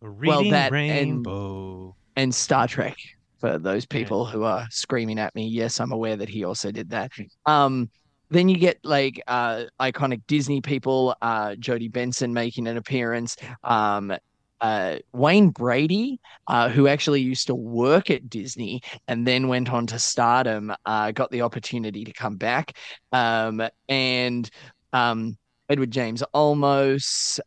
[0.00, 1.94] Reading that Rainbow.
[2.16, 2.96] and Star Trek
[3.38, 5.46] for those people who are screaming at me.
[5.46, 7.10] Yes, I'm aware that he also did that.
[7.46, 7.90] Um,
[8.30, 13.36] then you get like uh, iconic Disney people, uh, Jodi Benson making an appearance.
[13.64, 14.12] Um,
[14.60, 19.86] uh, Wayne Brady, uh, who actually used to work at Disney and then went on
[19.88, 22.76] to stardom, uh, got the opportunity to come back.
[23.12, 24.48] Um, and
[24.92, 25.36] um,
[25.68, 27.40] Edward James Olmos.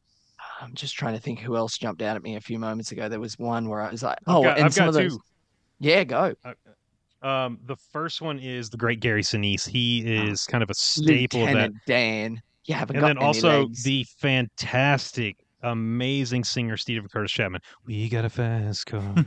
[0.61, 3.09] I'm just trying to think who else jumped out at me a few moments ago.
[3.09, 4.93] There was one where I was like, I've oh, got, and I've some got of
[4.95, 5.11] those.
[5.13, 5.19] two.
[5.79, 6.33] Yeah, go.
[7.23, 9.67] Um, the first one is the great Gary Sinise.
[9.67, 11.53] He is kind of a staple of that.
[11.53, 12.41] Lieutenant Dan.
[12.65, 13.83] You haven't And got then also legs.
[13.83, 17.61] the fantastic, amazing singer Steven Curtis Chapman.
[17.85, 19.15] We got a fast car.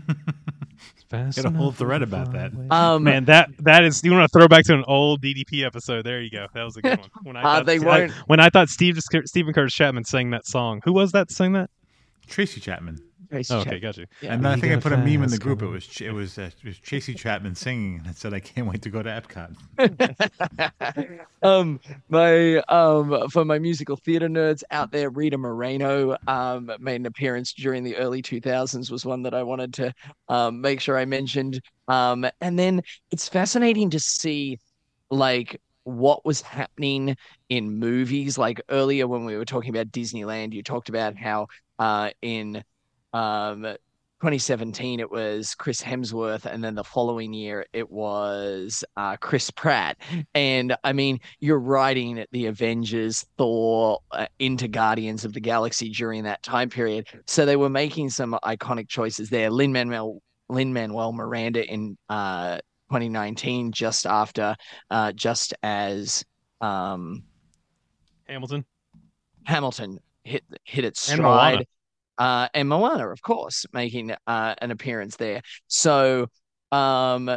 [1.09, 2.53] Fast Got a whole thread about that.
[2.53, 2.67] away.
[2.69, 4.03] Um, Man, that that is.
[4.03, 6.05] You want to throw back to an old DDP episode?
[6.05, 6.49] There you go.
[6.53, 7.09] That was a good one.
[7.23, 10.31] When I Uh, thought, they I- won't- when I thought Steve Steven Curtis Chapman sang
[10.31, 10.81] that song.
[10.85, 11.29] Who was that?
[11.29, 11.71] that Sang that?
[12.27, 12.99] Tracy Chapman.
[13.31, 13.81] Tracy Oh, okay, Chapman.
[13.81, 14.07] got you.
[14.21, 14.35] Yeah.
[14.35, 15.63] And I think I put a meme in the fast group.
[15.63, 18.41] It was Ch- it was uh, it was Tracy Chapman singing, and it said, "I
[18.41, 19.55] can't wait to go to Epcot."
[21.43, 27.07] um, my um, for my musical theater nerds out there, Rita Moreno um made an
[27.07, 28.91] appearance during the early 2000s.
[28.91, 29.93] Was one that I wanted to
[30.29, 31.61] um make sure I mentioned.
[31.89, 34.59] Um, and then it's fascinating to see
[35.11, 37.17] like what was happening
[37.49, 38.39] in movies.
[38.39, 41.47] Like earlier when we were talking about Disneyland, you talked about how
[41.79, 42.63] uh in
[43.13, 43.63] um
[44.21, 49.99] 2017 it was Chris Hemsworth and then the following year it was uh Chris Pratt
[50.35, 56.25] and I mean you're writing the Avengers Thor uh, into Guardians of the Galaxy during
[56.25, 61.13] that time period so they were making some iconic choices there Lin Manuel Lin Manuel
[61.13, 62.57] Miranda in uh
[62.89, 64.57] 2019 just after
[64.91, 66.25] uh just as
[66.63, 67.23] um
[68.27, 68.65] Hamilton.
[69.45, 71.67] Hamilton hit hit its stride.
[72.19, 75.43] Uh, and Moana, of course, making uh, an appearance there.
[75.69, 76.29] So,
[76.73, 77.31] um,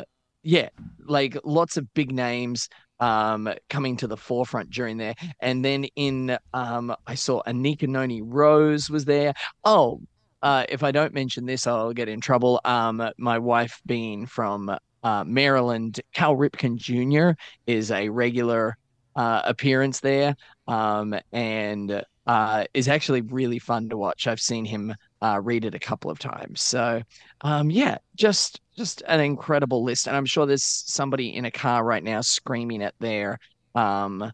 [0.43, 0.69] yeah,
[1.05, 2.69] like lots of big names.
[2.99, 5.15] um, coming to the forefront during there.
[5.39, 9.33] And then in, um, I saw Anika Noni Rose was there.
[9.63, 10.01] Oh,
[10.41, 12.61] uh, if I don't mention this, I'll get in trouble.
[12.63, 17.39] Um, my wife being from uh, Maryland, Cal Ripken Jr.
[17.67, 18.77] is a regular
[19.15, 20.35] uh, appearance there,
[20.67, 24.27] um, and uh, is actually really fun to watch.
[24.27, 26.61] I've seen him uh, read it a couple of times.
[26.61, 27.01] So,
[27.41, 31.83] um, yeah, just just an incredible list, and I'm sure there's somebody in a car
[31.83, 33.39] right now screaming at their
[33.73, 34.31] um,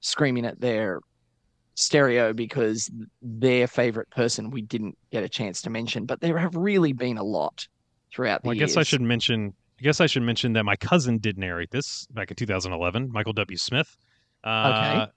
[0.00, 0.98] screaming at their
[1.76, 2.90] stereo because
[3.22, 6.04] their favorite person we didn't get a chance to mention.
[6.04, 7.64] But there have really been a lot
[8.12, 8.72] throughout the Well, I years.
[8.72, 9.54] guess I should mention.
[9.78, 13.12] I guess I should mention that my cousin did narrate this back in 2011.
[13.12, 13.56] Michael W.
[13.56, 13.96] Smith.
[14.42, 15.08] Uh, n-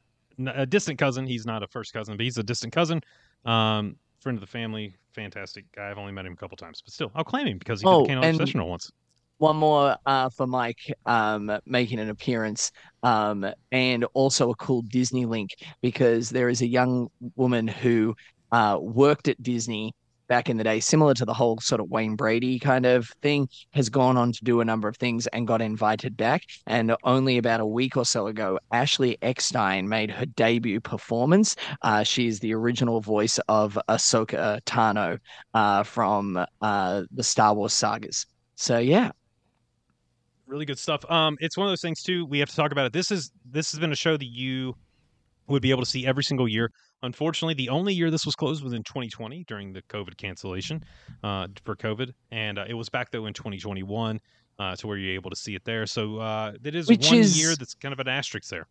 [0.47, 1.25] A distant cousin.
[1.27, 3.01] He's not a first cousin, but he's a distant cousin.
[3.45, 4.95] Um, friend of the family.
[5.13, 5.89] Fantastic guy.
[5.89, 7.97] I've only met him a couple times, but still, I'll claim him because he Oh,
[7.97, 8.91] did the Cantaloupe once.
[9.37, 12.71] one more uh, for Mike um, making an appearance,
[13.03, 18.15] um, and also a cool Disney link because there is a young woman who
[18.51, 19.93] uh, worked at Disney
[20.29, 23.49] back in the day, similar to the whole sort of Wayne Brady kind of thing,
[23.73, 26.43] has gone on to do a number of things and got invited back.
[26.67, 31.57] And only about a week or so ago, Ashley Eckstein made her debut performance.
[31.81, 35.19] Uh, she is the original voice of Ahsoka Tano
[35.53, 38.25] uh, from uh, the Star Wars sagas.
[38.55, 39.11] So yeah,
[40.45, 41.09] really good stuff.
[41.09, 42.25] Um, it's one of those things too.
[42.25, 42.93] We have to talk about it.
[42.93, 44.75] This is this has been a show that you
[45.47, 46.71] would be able to see every single year.
[47.01, 50.83] Unfortunately, the only year this was closed was in 2020 during the COVID cancellation
[51.23, 54.19] uh, for COVID, and uh, it was back though in 2021
[54.59, 55.85] uh, to where you're able to see it there.
[55.85, 58.67] So uh, it is Which one is- year that's kind of an asterisk there.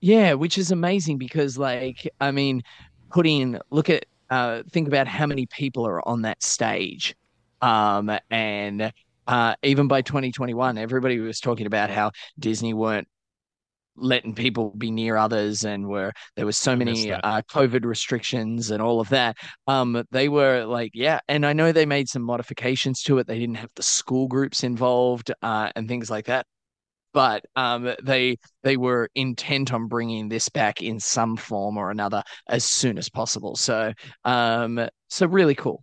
[0.00, 2.62] Yeah, which is amazing because, like, I mean,
[3.10, 7.14] putting look at uh, think about how many people are on that stage,
[7.62, 8.92] um, and
[9.26, 13.08] uh, even by 2021, everybody was talking about how Disney weren't
[13.96, 18.82] letting people be near others, and were there was so many uh, COVID restrictions and
[18.82, 19.36] all of that.
[19.66, 23.26] Um, they were like, yeah, and I know they made some modifications to it.
[23.26, 26.46] They didn't have the school groups involved uh, and things like that
[27.16, 32.22] but um, they they were intent on bringing this back in some form or another
[32.46, 33.56] as soon as possible.
[33.56, 33.94] So
[34.26, 35.82] um, so really cool.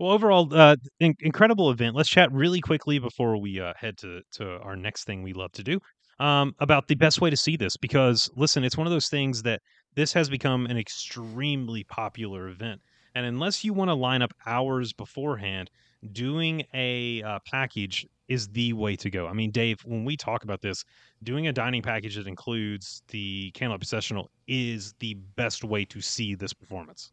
[0.00, 1.94] Well, overall, uh, in- incredible event.
[1.94, 5.52] Let's chat really quickly before we uh, head to to our next thing we love
[5.52, 5.78] to do
[6.18, 7.76] um, about the best way to see this.
[7.76, 9.62] Because listen, it's one of those things that
[9.94, 12.80] this has become an extremely popular event,
[13.14, 15.70] and unless you want to line up hours beforehand,
[16.12, 19.26] doing a uh, package is the way to go.
[19.26, 20.84] I mean, Dave, when we talk about this,
[21.22, 26.34] doing a dining package that includes the Candlelight Processional is the best way to see
[26.34, 27.12] this performance.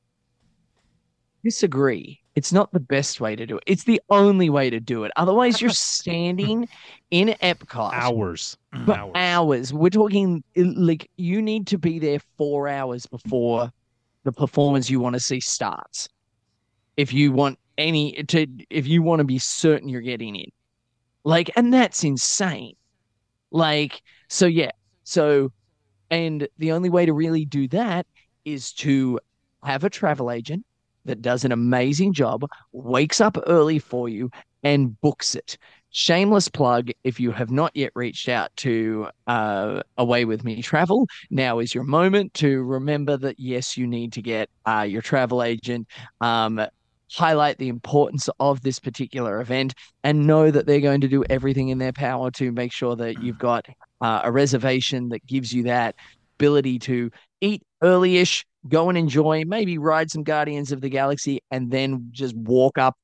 [1.44, 2.21] Disagree.
[2.36, 3.64] It's not the best way to do it.
[3.68, 5.12] It's the only way to do it.
[5.18, 6.68] Otherwise, you're standing
[7.10, 9.12] in Epcot Hours, mm, for hours.
[9.16, 9.74] hours.
[9.74, 13.72] We're talking like you need to be there four hours before
[14.24, 16.08] the performance you want to see starts.
[16.96, 20.52] If you want any to, if you want to be certain you're getting in,
[21.24, 22.76] like, and that's insane.
[23.52, 24.72] Like, so yeah,
[25.04, 25.52] so,
[26.10, 28.06] and the only way to really do that
[28.46, 29.20] is to
[29.64, 30.66] have a travel agent
[31.06, 34.30] that does an amazing job, wakes up early for you,
[34.64, 35.58] and books it.
[35.90, 41.06] Shameless plug if you have not yet reached out to uh, away with me travel
[41.30, 45.44] now is your moment to remember that yes you need to get uh, your travel
[45.44, 45.88] agent
[46.22, 46.66] um,
[47.12, 51.68] highlight the importance of this particular event and know that they're going to do everything
[51.68, 53.68] in their power to make sure that you've got
[54.00, 55.96] uh, a reservation that gives you that
[56.38, 57.12] ability to
[57.42, 62.36] eat early-ish go and enjoy maybe ride some guardians of the galaxy and then just
[62.36, 62.96] walk up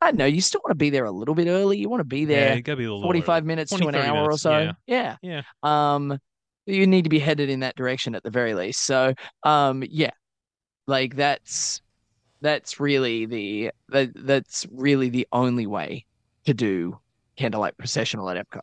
[0.00, 0.26] I don't know.
[0.26, 1.78] You still want to be there a little bit early.
[1.78, 3.46] You want to be there gotta be 45 early.
[3.46, 4.58] minutes 20, to an 30 hour or so.
[4.58, 4.72] yeah.
[4.86, 5.16] Yeah.
[5.22, 5.42] Yeah.
[5.62, 6.18] Um,
[6.66, 8.84] you need to be headed in that direction at the very least.
[8.84, 10.10] So, um, yeah,
[10.86, 11.80] like that's
[12.40, 16.04] that's really the that, that's really the only way
[16.44, 16.98] to do
[17.36, 18.60] candlelight processional at Epcot.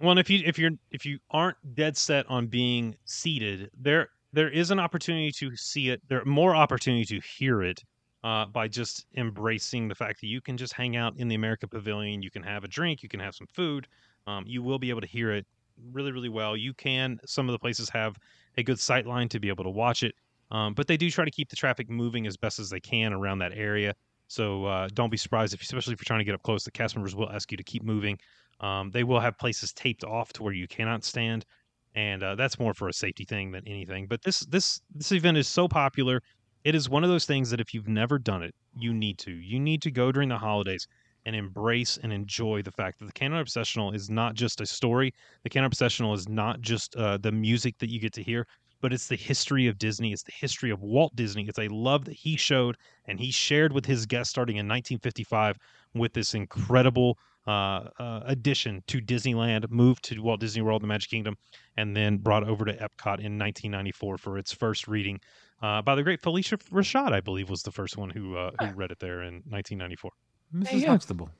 [0.00, 4.08] Well, and if you if you're if you aren't dead set on being seated, there
[4.32, 6.00] there is an opportunity to see it.
[6.08, 7.82] There are more opportunity to hear it
[8.22, 11.66] uh, by just embracing the fact that you can just hang out in the America
[11.66, 12.22] Pavilion.
[12.22, 13.02] You can have a drink.
[13.02, 13.88] You can have some food.
[14.26, 15.46] Um, you will be able to hear it
[15.92, 16.56] really really well.
[16.56, 17.18] You can.
[17.24, 18.16] Some of the places have
[18.58, 20.14] a good sight line to be able to watch it,
[20.50, 23.12] um, but they do try to keep the traffic moving as best as they can
[23.12, 23.94] around that area.
[24.28, 26.70] So uh, don't be surprised if, especially if you're trying to get up close, the
[26.70, 28.18] cast members will ask you to keep moving.
[28.60, 31.46] Um, they will have places taped off to where you cannot stand,
[31.94, 34.06] and uh, that's more for a safety thing than anything.
[34.06, 36.22] But this this this event is so popular.
[36.64, 39.32] It is one of those things that if you've never done it, you need to.
[39.32, 40.86] You need to go during the holidays.
[41.26, 45.12] and embrace and enjoy the fact that the Candlelight Processional is not just a story.
[45.44, 48.46] The Candlelight Processional is not just uh, the music that you get to hear,
[48.80, 50.12] but it's the history of Disney.
[50.12, 51.46] It's the history of Walt Disney.
[51.46, 52.76] It's a love that he showed
[53.06, 55.58] and he shared with his guests starting in 1955
[55.94, 57.18] with this incredible
[57.50, 61.36] uh, uh, addition to Disneyland, moved to Walt Disney World, the Magic Kingdom,
[61.76, 65.20] and then brought over to Epcot in 1994 for its first reading
[65.62, 68.66] uh, by the great Phylicia Rashad, I believe, was the first one who uh, who
[68.74, 70.10] read it there in 1994.
[70.54, 70.80] Mrs.
[70.80, 70.86] you.
[70.86, 71.30] Huxtable.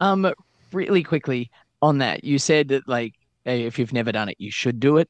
[0.00, 0.32] Um,
[0.72, 1.50] really quickly
[1.82, 4.98] on that, you said that like hey, if you've never done it, you should do
[4.98, 5.08] it.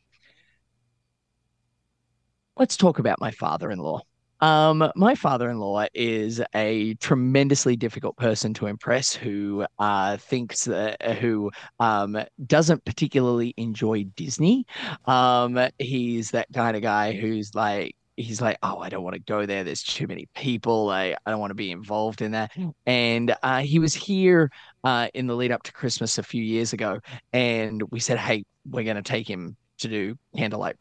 [2.56, 4.00] Let's talk about my father-in-law.
[4.40, 11.50] Um, my father-in-law is a tremendously difficult person to impress who uh thinks that who
[11.80, 14.64] um doesn't particularly enjoy Disney.
[15.06, 19.22] Um, he's that kind of guy who's like he's like, oh, I don't want to
[19.22, 19.62] go there.
[19.64, 20.90] There's too many people.
[20.90, 22.50] I, I don't want to be involved in that.
[22.84, 24.50] And uh, he was here
[24.82, 26.98] uh, in the lead up to Christmas a few years ago,
[27.32, 30.78] and we said, hey, we're going to take him to do candlelight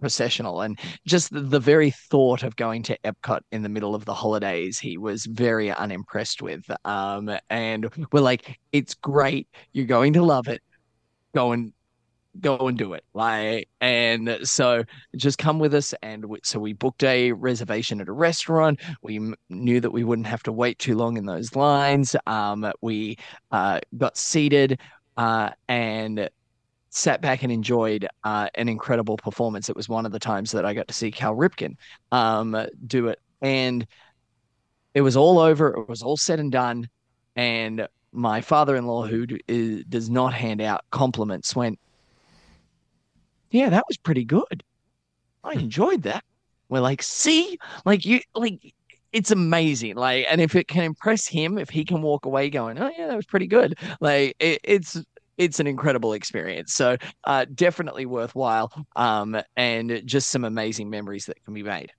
[0.00, 0.60] processional.
[0.60, 4.14] And just the, the very thought of going to Epcot in the middle of the
[4.14, 6.64] holidays, he was very unimpressed with.
[6.84, 9.48] Um, and we're like, it's great.
[9.72, 10.62] You're going to love it.
[11.34, 11.72] Go and
[12.40, 14.84] go and do it like and so
[15.16, 19.16] just come with us and we, so we booked a reservation at a restaurant we
[19.16, 23.16] m- knew that we wouldn't have to wait too long in those lines um we
[23.52, 24.78] uh got seated
[25.16, 26.28] uh and
[26.96, 30.64] sat back and enjoyed uh an incredible performance it was one of the times that
[30.64, 31.76] I got to see Cal Ripken
[32.12, 33.86] um do it and
[34.94, 36.88] it was all over it was all said and done
[37.36, 41.78] and my father-in-law who d- is, does not hand out compliments went
[43.50, 44.62] yeah, that was pretty good.
[45.44, 46.24] I enjoyed that.
[46.68, 48.74] We're like, see, like you, like
[49.12, 49.96] it's amazing.
[49.96, 53.06] Like, and if it can impress him, if he can walk away going, oh yeah,
[53.06, 53.78] that was pretty good.
[54.00, 55.00] Like, it, it's
[55.38, 56.74] it's an incredible experience.
[56.74, 58.72] So, uh, definitely worthwhile.
[58.94, 61.92] Um, and just some amazing memories that can be made.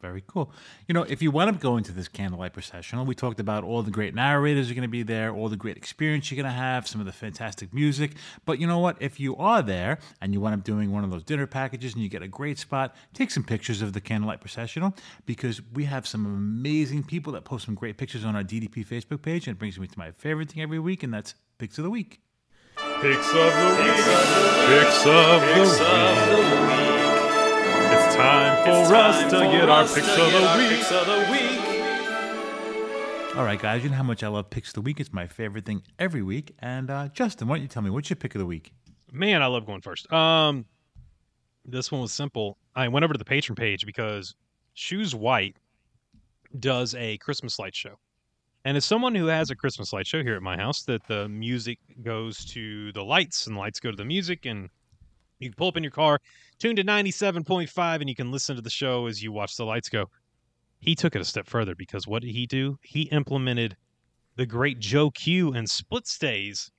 [0.00, 0.50] Very cool.
[0.88, 3.82] You know, if you wind up going to this candlelight processional, we talked about all
[3.82, 6.58] the great narrators are going to be there, all the great experience you're going to
[6.58, 8.12] have, some of the fantastic music.
[8.46, 8.96] But you know what?
[9.00, 12.02] If you are there and you wind up doing one of those dinner packages and
[12.02, 14.94] you get a great spot, take some pictures of the candlelight processional
[15.26, 19.20] because we have some amazing people that post some great pictures on our DDP Facebook
[19.20, 19.46] page.
[19.46, 21.90] And it brings me to my favorite thing every week, and that's Picks of the
[21.90, 22.20] Week.
[23.02, 23.96] Picks of the week.
[24.66, 26.89] Picks of the week.
[27.92, 31.60] It's time for us to get our picks of the week.
[33.36, 35.00] All right, guys, you know how much I love Picks of the Week.
[35.00, 36.54] It's my favorite thing every week.
[36.58, 38.72] And uh, Justin, why don't you tell me, what's your pick of the week?
[39.12, 40.12] Man, I love going first.
[40.12, 40.64] Um,
[41.64, 42.58] this one was simple.
[42.74, 44.34] I went over to the patron page because
[44.74, 45.56] Shoes White
[46.58, 47.94] does a Christmas light show.
[48.64, 51.28] And as someone who has a Christmas light show here at my house, that the
[51.28, 54.68] music goes to the lights and the lights go to the music, and
[55.40, 56.20] you can pull up in your car,
[56.58, 59.88] tune to 97.5, and you can listen to the show as you watch the lights
[59.88, 60.06] go.
[60.78, 62.78] He took it a step further because what did he do?
[62.82, 63.76] He implemented
[64.36, 66.70] the great Joe Q and split stays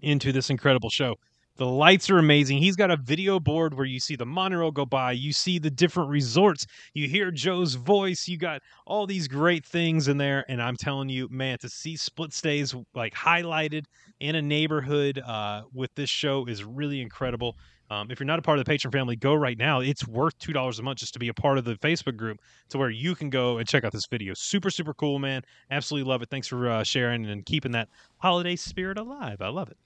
[0.00, 1.16] into this incredible show.
[1.58, 2.58] The lights are amazing.
[2.58, 5.70] He's got a video board where you see the monorail go by, you see the
[5.70, 10.44] different resorts, you hear Joe's voice, you got all these great things in there.
[10.48, 13.86] And I'm telling you, man, to see split stays like highlighted
[14.20, 17.56] in a neighborhood uh, with this show is really incredible.
[17.90, 19.80] Um, if you're not a part of the patron family, go right now.
[19.80, 22.38] It's worth two dollars a month just to be a part of the Facebook group,
[22.70, 24.34] to where you can go and check out this video.
[24.34, 25.42] Super, super cool, man.
[25.70, 26.28] Absolutely love it.
[26.30, 29.40] Thanks for uh, sharing and keeping that holiday spirit alive.
[29.40, 29.76] I love it.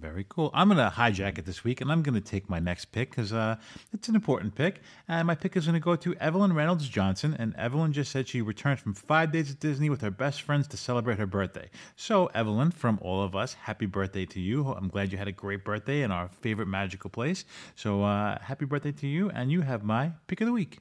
[0.00, 0.50] Very cool.
[0.52, 3.10] I'm going to hijack it this week, and I'm going to take my next pick
[3.10, 3.56] because uh,
[3.92, 4.80] it's an important pick.
[5.08, 7.36] And my pick is going to go to Evelyn Reynolds Johnson.
[7.38, 10.66] And Evelyn just said she returned from five days at Disney with her best friends
[10.68, 11.68] to celebrate her birthday.
[11.96, 14.68] So, Evelyn, from all of us, happy birthday to you.
[14.68, 17.44] I'm glad you had a great birthday in our favorite magical place.
[17.74, 19.30] So, uh, happy birthday to you.
[19.30, 20.78] And you have my pick of the week.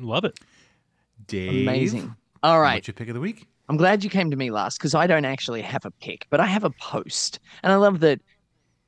[0.00, 0.38] Love it.
[1.26, 1.68] Dave.
[1.68, 2.16] Amazing.
[2.42, 2.76] All right.
[2.76, 3.46] What's your pick of the week?
[3.68, 6.40] I'm glad you came to me last because I don't actually have a pick, but
[6.40, 7.38] I have a post.
[7.62, 8.20] And I love that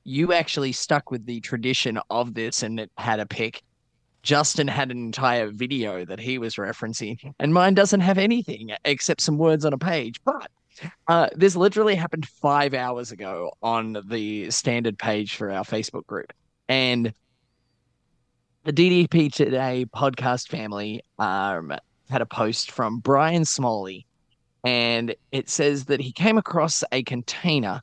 [0.03, 3.63] you actually stuck with the tradition of this and it had a pick.
[4.23, 9.21] Justin had an entire video that he was referencing, and mine doesn't have anything except
[9.21, 10.19] some words on a page.
[10.25, 10.51] But
[11.09, 16.33] uh, this literally happened five hours ago on the standard page for our Facebook group.
[16.71, 17.13] And
[18.65, 21.75] the DDP Today podcast family um,
[22.11, 24.07] had a post from Brian Smalley,
[24.65, 27.83] and it says that he came across a container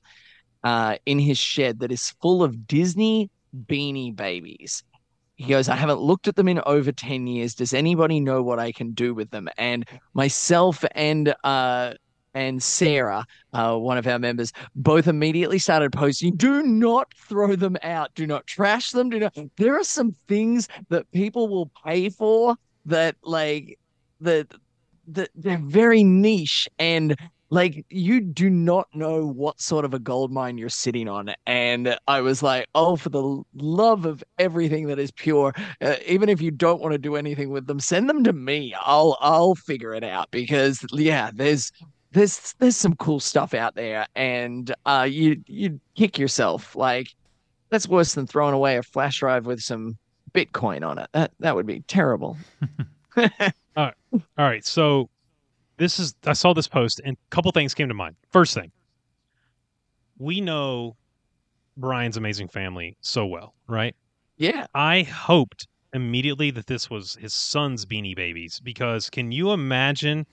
[0.64, 3.30] uh, in his shed that is full of Disney
[3.66, 4.84] beanie babies.
[5.36, 7.56] He goes, I haven't looked at them in over 10 years.
[7.56, 9.50] Does anybody know what I can do with them?
[9.58, 11.94] And myself and uh,
[12.34, 17.76] and Sarah, uh, one of our members, both immediately started posting, do not throw them
[17.84, 18.14] out.
[18.16, 19.10] Do not trash them.
[19.10, 19.38] Do not.
[19.58, 22.56] There are some things that people will pay for
[22.86, 23.78] that, like,
[24.22, 24.54] that,
[25.08, 27.16] that they're very niche and
[27.52, 31.32] like you do not know what sort of a gold mine you're sitting on.
[31.46, 36.30] And i was like oh for the love of everything that is pure uh, even
[36.30, 38.74] if you don't want to do anything with them send them to me.
[38.80, 40.32] I'll i'll figure it out.
[40.32, 41.72] Because yeah there's
[42.14, 46.76] there's there's some cool stuff out there and uh you you kick yourself.
[46.76, 47.10] Like
[47.70, 49.98] that's worse than throwing away a flash drive with some
[50.34, 51.10] bitcoin on it.
[51.14, 52.38] That that would be terrible
[53.76, 53.92] All
[54.38, 55.10] right, so
[55.78, 58.16] this is I saw this post and a couple things came to mind.
[58.30, 58.72] First thing,
[60.18, 60.96] we know
[61.78, 63.96] Brian's amazing family so well, right?
[64.38, 70.26] yeah I hoped immediately that this was his son's beanie babies because can you imagine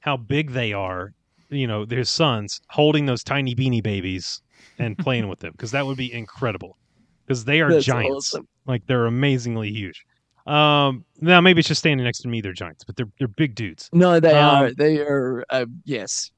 [0.00, 1.12] how big they are?
[1.50, 4.42] You know, their sons holding those tiny beanie babies
[4.78, 6.76] and playing with them because that would be incredible
[7.26, 8.34] because they are That's giants.
[8.34, 8.48] awesome.
[8.66, 10.04] Like they're amazingly huge.
[10.46, 12.40] Um, now maybe it's just standing next to me.
[12.40, 13.88] They're giants, but they're they're big dudes.
[13.92, 16.30] no they Um, are they are uh, yes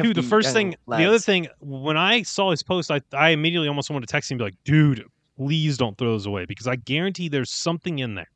[0.00, 3.30] Dude, the first young thing, the other thing, when I saw his post, I, I
[3.30, 5.04] immediately almost wanted to text him and be like, dude,
[5.36, 8.30] please don't throw those away because I guarantee there's something in there.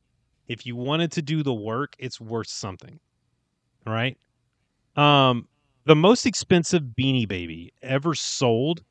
[0.47, 2.99] If you wanted to do the work, it's worth something.
[3.85, 4.17] Right.
[4.95, 5.47] Um,
[5.85, 8.83] the most expensive beanie baby ever sold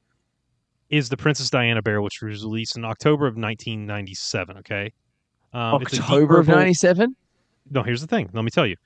[0.89, 4.59] is the Princess Diana bear, which was released in October of 1997.
[4.59, 4.93] Okay.
[5.53, 7.17] Um, it's a deep october of 97
[7.71, 8.31] no, here's the thing.
[8.33, 8.77] Let me tell you.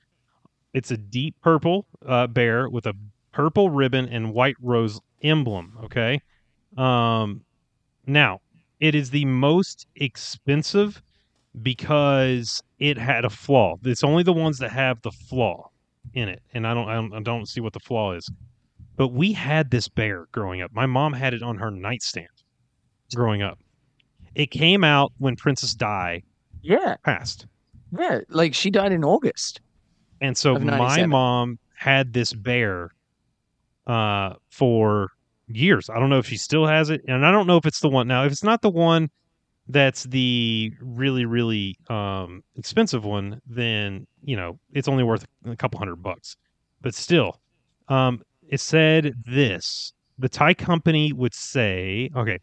[0.73, 2.93] It's a deep purple uh, bear with a
[3.31, 5.77] purple ribbon and white rose emblem.
[5.83, 6.21] Okay.
[6.77, 7.41] Um,
[8.05, 8.41] now,
[8.79, 11.01] it is the most expensive
[11.61, 13.75] because it had a flaw.
[13.83, 15.69] It's only the ones that have the flaw
[16.13, 18.29] in it, and I don't, I don't, I don't see what the flaw is.
[18.95, 20.71] But we had this bear growing up.
[20.73, 22.27] My mom had it on her nightstand
[23.13, 23.59] growing up.
[24.35, 26.23] It came out when Princess Di
[26.61, 27.47] yeah passed.
[27.97, 29.61] yeah like she died in august
[30.21, 32.91] And so my mom had this bear
[33.87, 35.09] uh, for
[35.47, 35.89] years.
[35.89, 37.89] I don't know if she still has it, and I don't know if it's the
[37.89, 38.23] one now.
[38.23, 39.09] If it's not the one
[39.67, 45.79] that's the really really um, expensive one, then you know it's only worth a couple
[45.79, 46.37] hundred bucks.
[46.81, 47.41] But still,
[47.87, 52.39] um, it said this: the Ty company would say, okay.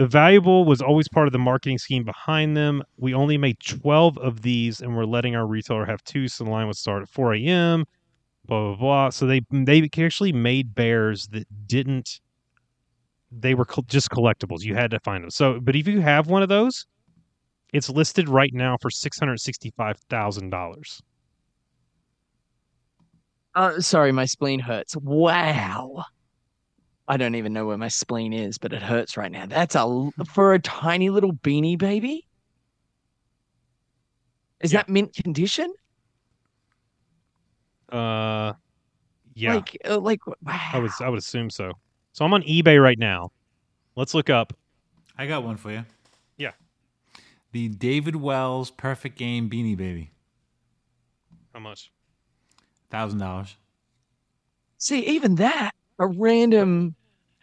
[0.00, 2.82] The valuable was always part of the marketing scheme behind them.
[2.96, 6.48] We only made 12 of these and we're letting our retailer have two, so the
[6.50, 7.84] line would start at 4 a.m.
[8.46, 9.10] Blah blah blah.
[9.10, 12.22] So they they actually made bears that didn't.
[13.30, 14.62] They were col- just collectibles.
[14.62, 15.30] You had to find them.
[15.30, 16.86] So, but if you have one of those,
[17.74, 21.02] it's listed right now for six hundred sixty-five thousand dollars.
[23.54, 26.04] uh, sorry my spleen hurts wow
[27.10, 29.80] i don't even know where my spleen is but it hurts right now that's a
[29.80, 32.26] l- for a tiny little beanie baby
[34.60, 34.78] is Yeah.
[34.80, 35.72] that mint condition
[37.92, 38.52] Uh,
[39.34, 40.34] yeah, like uh, like wow
[40.72, 41.72] I would I would assume so.
[42.12, 43.32] So I'm on eBay right now.
[43.96, 44.52] Let's look up.
[45.18, 45.84] I got one for you.
[46.36, 46.52] Yeah.
[47.50, 50.12] The David Wells Perfect Game Beanie Baby.
[51.52, 51.90] How much?
[52.90, 53.56] Thousand dollars.
[54.78, 56.94] see even that a random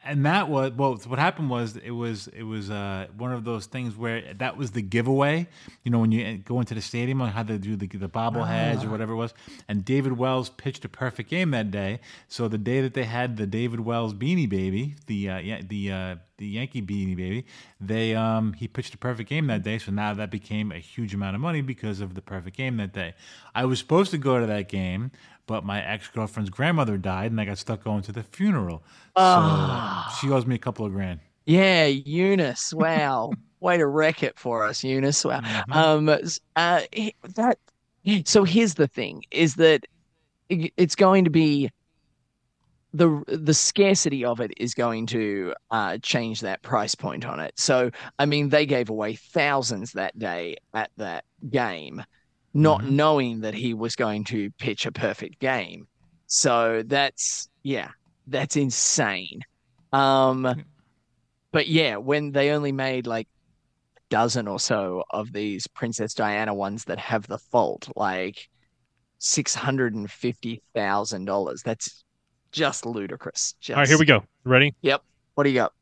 [0.08, 0.96] And that was well.
[1.06, 4.72] What happened was it was it was uh, one of those things where that was
[4.72, 5.48] the giveaway.
[5.84, 8.86] You know, when you go into the stadium and had to do the, the bobbleheads
[8.86, 9.34] or whatever it was.
[9.68, 12.00] And David Wells pitched a perfect game that day.
[12.30, 15.92] So the day that they had the David Wells Beanie Baby, the uh, yeah, the
[15.92, 17.46] uh, the Yankee Beanie Baby,
[17.82, 19.78] they um, he pitched a perfect game that day.
[19.78, 22.94] So now that became a huge amount of money because of the perfect game that
[22.94, 23.14] day.
[23.54, 25.12] I was supposed to go to that game,
[25.48, 28.84] but my ex girlfriend's grandmother died, and I got stuck going to the funeral.
[29.16, 30.18] So Ah.
[30.22, 31.20] she owes me a couple of grand.
[31.46, 32.74] Yeah, Eunice.
[32.74, 33.32] Wow.
[33.60, 35.26] Way to wreck it for us, Eunice.
[35.26, 35.40] Wow.
[35.42, 35.76] Mhm.
[35.76, 36.10] Um
[36.56, 36.82] uh
[37.36, 37.58] that
[38.26, 39.86] so here's the thing is that
[40.50, 41.70] it's going to be
[42.94, 47.54] the the scarcity of it is going to uh change that price point on it.
[47.60, 52.04] So I mean they gave away thousands that day at that game
[52.54, 52.90] not Mhm.
[52.92, 55.88] knowing that he was going to pitch a perfect game.
[56.28, 57.92] So that's yeah,
[58.28, 59.42] that's insane.
[59.94, 60.66] Um
[61.52, 63.28] but yeah, when they only made like
[63.98, 68.50] a dozen or so of these Princess Diana ones that have the fault, like
[69.20, 71.62] six hundred and fifty thousand dollars.
[71.64, 72.04] That's
[72.52, 73.54] just ludicrous.
[73.60, 74.24] Just All right, here we go.
[74.44, 74.74] Ready?
[74.82, 75.02] Yep.
[75.36, 75.74] What do you got?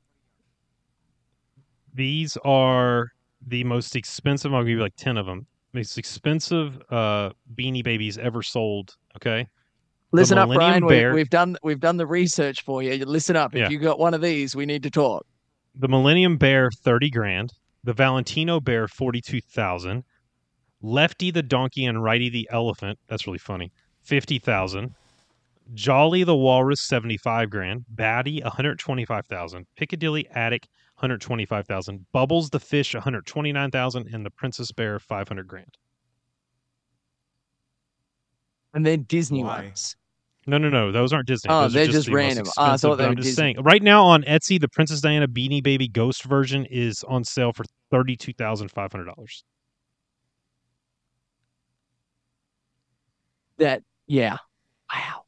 [1.93, 3.11] These are
[3.45, 4.53] the most expensive.
[4.53, 5.47] I'll give you like ten of them.
[5.75, 8.95] Most expensive uh, Beanie Babies ever sold.
[9.17, 9.47] Okay,
[10.11, 10.85] Listen up, Brian.
[10.85, 13.03] We, Bear- we've done we've done the research for you.
[13.05, 13.53] Listen up.
[13.53, 13.65] Yeah.
[13.65, 15.25] If you got one of these, we need to talk.
[15.75, 17.51] the Millennium Bear thirty grand,
[17.83, 20.03] the Valentino Bear forty two thousand,
[20.81, 22.97] Lefty the donkey and Righty the elephant.
[23.07, 23.71] That's really funny.
[24.03, 24.93] Fifty thousand.
[25.73, 30.67] Jolly the walrus seventy five grand, Batty one hundred twenty five thousand, Piccadilly Attic
[31.05, 34.31] one hundred twenty five thousand, Bubbles the fish one hundred twenty nine thousand, and the
[34.31, 35.77] Princess Bear five hundred grand.
[38.73, 39.61] And then Disney Why?
[39.61, 39.95] ones.
[40.47, 40.91] No, no, no.
[40.91, 41.49] Those aren't Disney.
[41.49, 42.45] Oh, Those are they're just the most random.
[42.57, 43.35] Oh, I expensive, thought they but I'm just Disney.
[43.35, 43.63] saying.
[43.63, 47.65] Right now on Etsy, the Princess Diana Beanie Baby Ghost version is on sale for
[47.91, 49.43] thirty two thousand five hundred dollars.
[53.57, 54.37] That yeah.
[54.93, 55.23] Wow.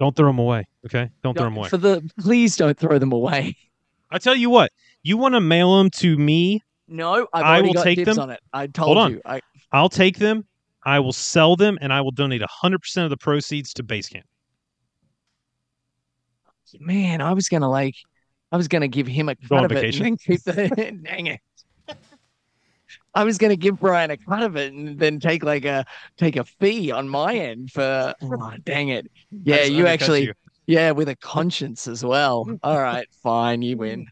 [0.00, 0.66] Don't throw them away.
[0.86, 1.68] Okay, don't throw them away.
[1.68, 3.56] For the please don't throw them away.
[4.10, 4.72] I tell you what.
[5.02, 6.62] You want to mail them to me?
[6.88, 8.18] No, I've I will got take them.
[8.18, 8.40] on it.
[8.52, 9.12] I told on.
[9.12, 9.20] you.
[9.24, 9.40] I,
[9.72, 10.46] I'll take them.
[10.84, 14.22] I will sell them, and I will donate hundred percent of the proceeds to Basecamp.
[16.80, 17.94] man, I was gonna like,
[18.50, 20.06] I was gonna give him a cut of it vacation?
[20.06, 20.98] and keep the.
[21.04, 21.40] dang it!
[23.14, 25.84] I was gonna give Brian a cut of it and then take like a
[26.16, 28.14] take a fee on my end for.
[28.20, 29.10] Oh, dang it!
[29.30, 30.24] Yeah, you actually.
[30.24, 30.34] you.
[30.66, 32.48] Yeah, with a conscience as well.
[32.62, 34.06] All right, fine, you win.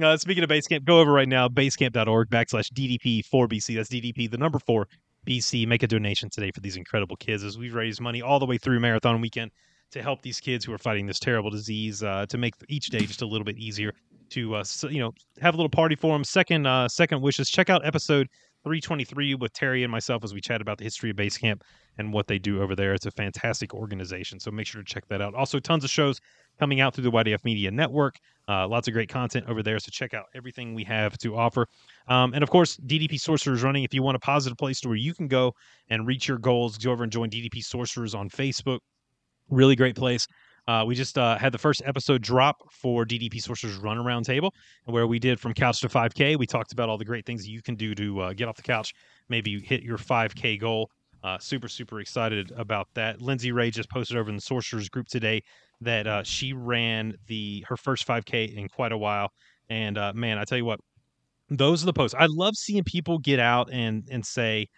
[0.00, 3.74] Uh, speaking of Basecamp, go over right now, basecamp.org backslash DDP4BC.
[3.74, 4.86] That's DDP, the number four
[5.26, 5.66] BC.
[5.66, 8.56] Make a donation today for these incredible kids as we raise money all the way
[8.56, 9.50] through Marathon Weekend
[9.90, 13.00] to help these kids who are fighting this terrible disease uh, to make each day
[13.00, 13.92] just a little bit easier
[14.30, 16.22] to, uh, so, you know, have a little party for them.
[16.22, 17.50] Second, uh, second wishes.
[17.50, 18.28] Check out episode
[18.62, 21.62] 323 with Terry and myself as we chat about the history of Basecamp
[21.98, 22.94] and what they do over there.
[22.94, 25.34] It's a fantastic organization, so make sure to check that out.
[25.34, 26.20] Also, tons of shows
[26.60, 28.18] coming out through the YDF Media Network.
[28.46, 31.66] Uh, lots of great content over there, so check out everything we have to offer.
[32.06, 33.82] Um, and of course, DDP Sorcerers running.
[33.82, 35.54] If you want a positive place to where you can go
[35.88, 38.80] and reach your goals, go over and join DDP Sorcerers on Facebook.
[39.48, 40.26] Really great place.
[40.68, 44.54] Uh, we just uh, had the first episode drop for DDP Sorcerers Run Around Table,
[44.84, 46.38] where we did from couch to 5K.
[46.38, 48.62] We talked about all the great things you can do to uh, get off the
[48.62, 48.92] couch,
[49.30, 50.90] maybe hit your 5K goal.
[51.22, 53.20] Uh, super, super excited about that.
[53.20, 55.42] Lindsay Ray just posted over in the Sorcerers group today
[55.82, 59.30] that uh, she ran the her first 5K in quite a while.
[59.68, 60.80] And uh, man, I tell you what,
[61.50, 62.14] those are the posts.
[62.18, 64.68] I love seeing people get out and and say,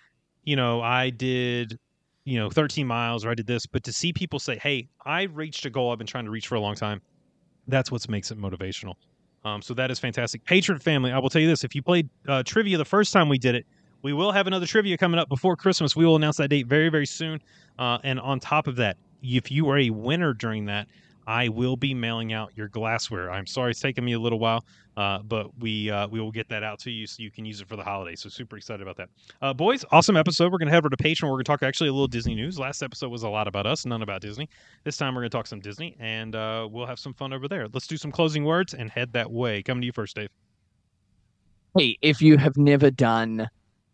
[0.44, 1.78] you know, I did,
[2.24, 5.22] you know, 13 miles or I did this, but to see people say, hey, I
[5.24, 7.00] reached a goal I've been trying to reach for a long time,
[7.68, 8.94] that's what makes it motivational.
[9.44, 10.44] Um, so that is fantastic.
[10.44, 13.28] Patron family, I will tell you this: if you played uh, trivia the first time
[13.28, 13.66] we did it,
[14.02, 15.96] we will have another trivia coming up before Christmas.
[15.96, 17.40] We will announce that date very, very soon.
[17.78, 20.88] Uh, and on top of that, if you are a winner during that,
[21.26, 23.30] I will be mailing out your glassware.
[23.30, 24.64] I'm sorry it's taken me a little while,
[24.96, 27.60] uh, but we uh, we will get that out to you so you can use
[27.60, 28.20] it for the holidays.
[28.20, 29.08] So super excited about that,
[29.40, 29.84] uh, boys.
[29.92, 30.50] Awesome episode.
[30.50, 31.24] We're gonna head over to Patreon.
[31.24, 32.58] We're gonna talk actually a little Disney news.
[32.58, 34.48] Last episode was a lot about us, none about Disney.
[34.82, 37.68] This time we're gonna talk some Disney, and uh, we'll have some fun over there.
[37.72, 39.62] Let's do some closing words and head that way.
[39.62, 40.28] Coming to you first, Dave.
[41.78, 43.48] Hey, if you have never done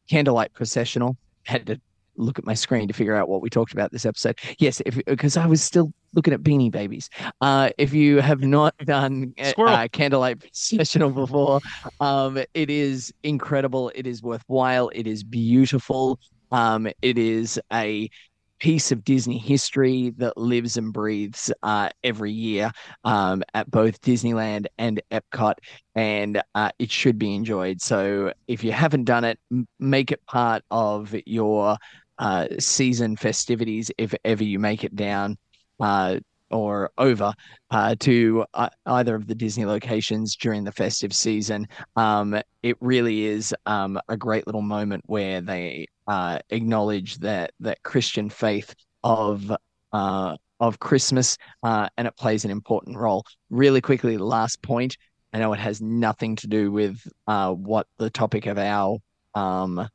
[0.09, 1.81] candlelight processional, had to
[2.19, 4.39] look at my screen to figure out what we talked about this episode.
[4.59, 7.09] Yes, because I was still looking at Beanie Babies.
[7.41, 11.61] Uh, if you have not done uh, uh, candlelight processional before,
[12.01, 13.91] um, it is incredible.
[13.95, 14.91] It is worthwhile.
[14.95, 16.19] It is beautiful.
[16.51, 18.11] Um, it is a
[18.59, 22.71] piece of Disney history that lives and breathes uh, every year
[23.05, 25.55] um, at both Disneyland and Epcot
[25.95, 27.81] and uh, it should be enjoyed.
[27.81, 31.77] So if you haven't done it, m- make it part of your
[32.19, 35.37] uh, season festivities if ever you make it down
[35.81, 36.19] uh,
[36.51, 37.33] or over
[37.71, 38.45] uh, to
[38.87, 41.67] either of the Disney locations during the festive season.
[41.97, 47.83] Um, it really is um, a great little moment where they uh, acknowledge that that
[47.83, 49.53] Christian faith of
[49.93, 53.25] uh, of Christmas, uh, and it plays an important role.
[53.51, 54.97] Really quickly, last point.
[55.33, 58.99] I know it has nothing to do with uh, what the topic of our
[59.35, 59.87] um,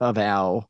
[0.00, 0.66] of our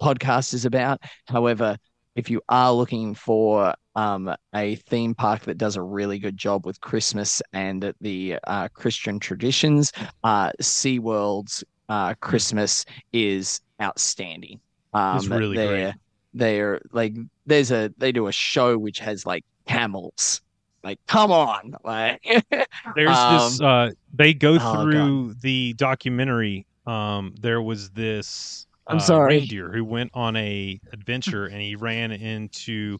[0.00, 1.00] podcast is about.
[1.26, 1.76] However,
[2.14, 6.64] if you are looking for um, a theme park that does a really good job
[6.64, 9.92] with Christmas and the uh, Christian traditions,
[10.22, 14.60] uh, SeaWorld's uh, Christmas is outstanding.
[14.92, 15.94] Um, It's really they're, great.
[16.34, 17.14] They're like
[17.46, 20.42] there's a they do a show which has like camels.
[20.82, 22.22] Like, come on, like
[22.94, 23.60] There's this.
[23.60, 26.64] Uh, they go oh, through the documentary.
[26.86, 28.66] Um, there was this.
[28.86, 29.38] I'm uh, sorry.
[29.38, 32.98] Reindeer who went on a adventure and he ran into.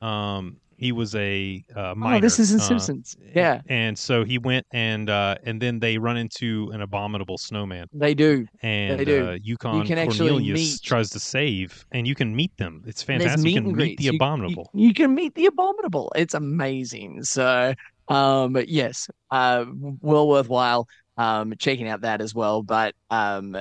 [0.00, 2.18] Um, He was a uh, miner.
[2.18, 3.16] Oh, this is in uh, Simpsons.
[3.34, 7.88] Yeah, And so he went and uh, and then they run into an abominable snowman,
[7.92, 8.46] they do.
[8.62, 9.26] and do.
[9.30, 12.84] uh, Yukon can Cornelius meet- tries to save, and you can meet them.
[12.86, 13.44] It's fantastic.
[13.44, 14.70] You can meet the You- you- abominable.
[14.72, 16.12] You, can meet the abominable.
[16.14, 17.24] It's amazing.
[17.24, 17.74] So,
[18.06, 19.64] um, yes, uh,
[20.00, 22.62] well worthwhile um checking out that as well.
[22.62, 23.56] But um,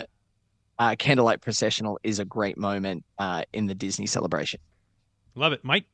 [0.78, 4.60] uh, Candlelight Processional is a great moment uh in the Disney celebration.
[5.34, 5.86] Love it, Mike.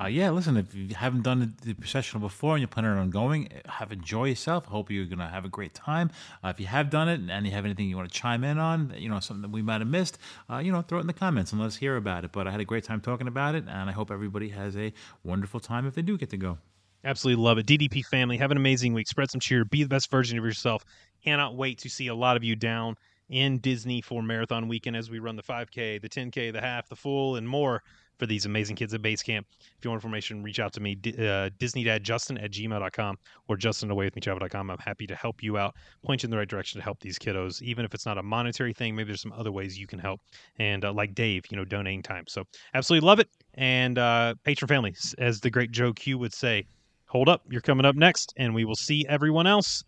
[0.00, 3.48] Uh, yeah, listen, if you haven't done the, processional before and you're planning on going,
[3.66, 4.64] have enjoy yourself.
[4.68, 6.12] I hope you're going to have a great time.
[6.44, 8.58] Uh, if you have done it and you have anything you want to chime in
[8.58, 10.18] on, you know, something that we might have missed,
[10.48, 12.30] uh, you know, throw it in the comments and let us hear about it.
[12.30, 14.92] But I had a great time talking about it, and I hope everybody has a
[15.24, 16.58] wonderful time if they do get to go.
[17.04, 17.66] Absolutely love it.
[17.66, 19.08] DDP family, have an amazing week.
[19.08, 19.64] Spread some cheer.
[19.64, 20.84] Be the best version of yourself.
[21.24, 22.96] Cannot wait to see a lot of you down
[23.28, 26.96] in Disney for Marathon Weekend as we run the 5K, the 10K, the half, the
[26.96, 27.82] full, and more
[28.18, 29.46] for these amazing kids at Base Camp.
[29.60, 34.70] If you want information, reach out to me, D- uh, DisneyDadJustin at gmail.com or JustinAwayWithMeTravel.com.
[34.70, 37.18] I'm happy to help you out, point you in the right direction to help these
[37.18, 38.94] kiddos, even if it's not a monetary thing.
[38.94, 40.20] Maybe there's some other ways you can help.
[40.58, 42.24] And uh, like Dave, you know, donating time.
[42.28, 42.44] So
[42.74, 43.28] absolutely love it.
[43.54, 46.66] And uh, patron family, as the great Joe Q would say,
[47.06, 49.84] hold up, you're coming up next, and we will see everyone else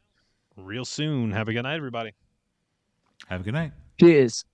[0.57, 1.31] real soon.
[1.33, 2.13] Have a good night, everybody.
[3.29, 3.73] Have a good night.
[3.99, 4.45] Cheers.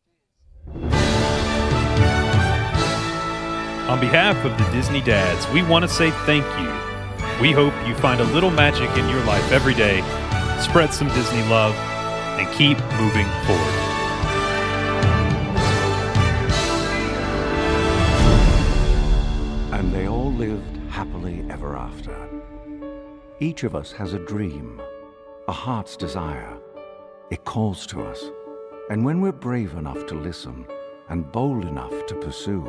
[3.88, 7.40] On behalf of the Disney Dads, we want to say thank you.
[7.40, 10.00] We hope you find a little magic in your life every day,
[10.60, 11.72] spread some Disney love,
[12.36, 13.74] and keep moving forward.
[19.72, 22.28] And they all lived happily ever after.
[23.38, 24.82] Each of us has a dream,
[25.46, 26.58] a heart's desire.
[27.30, 28.24] It calls to us.
[28.90, 30.66] And when we're brave enough to listen
[31.08, 32.68] and bold enough to pursue,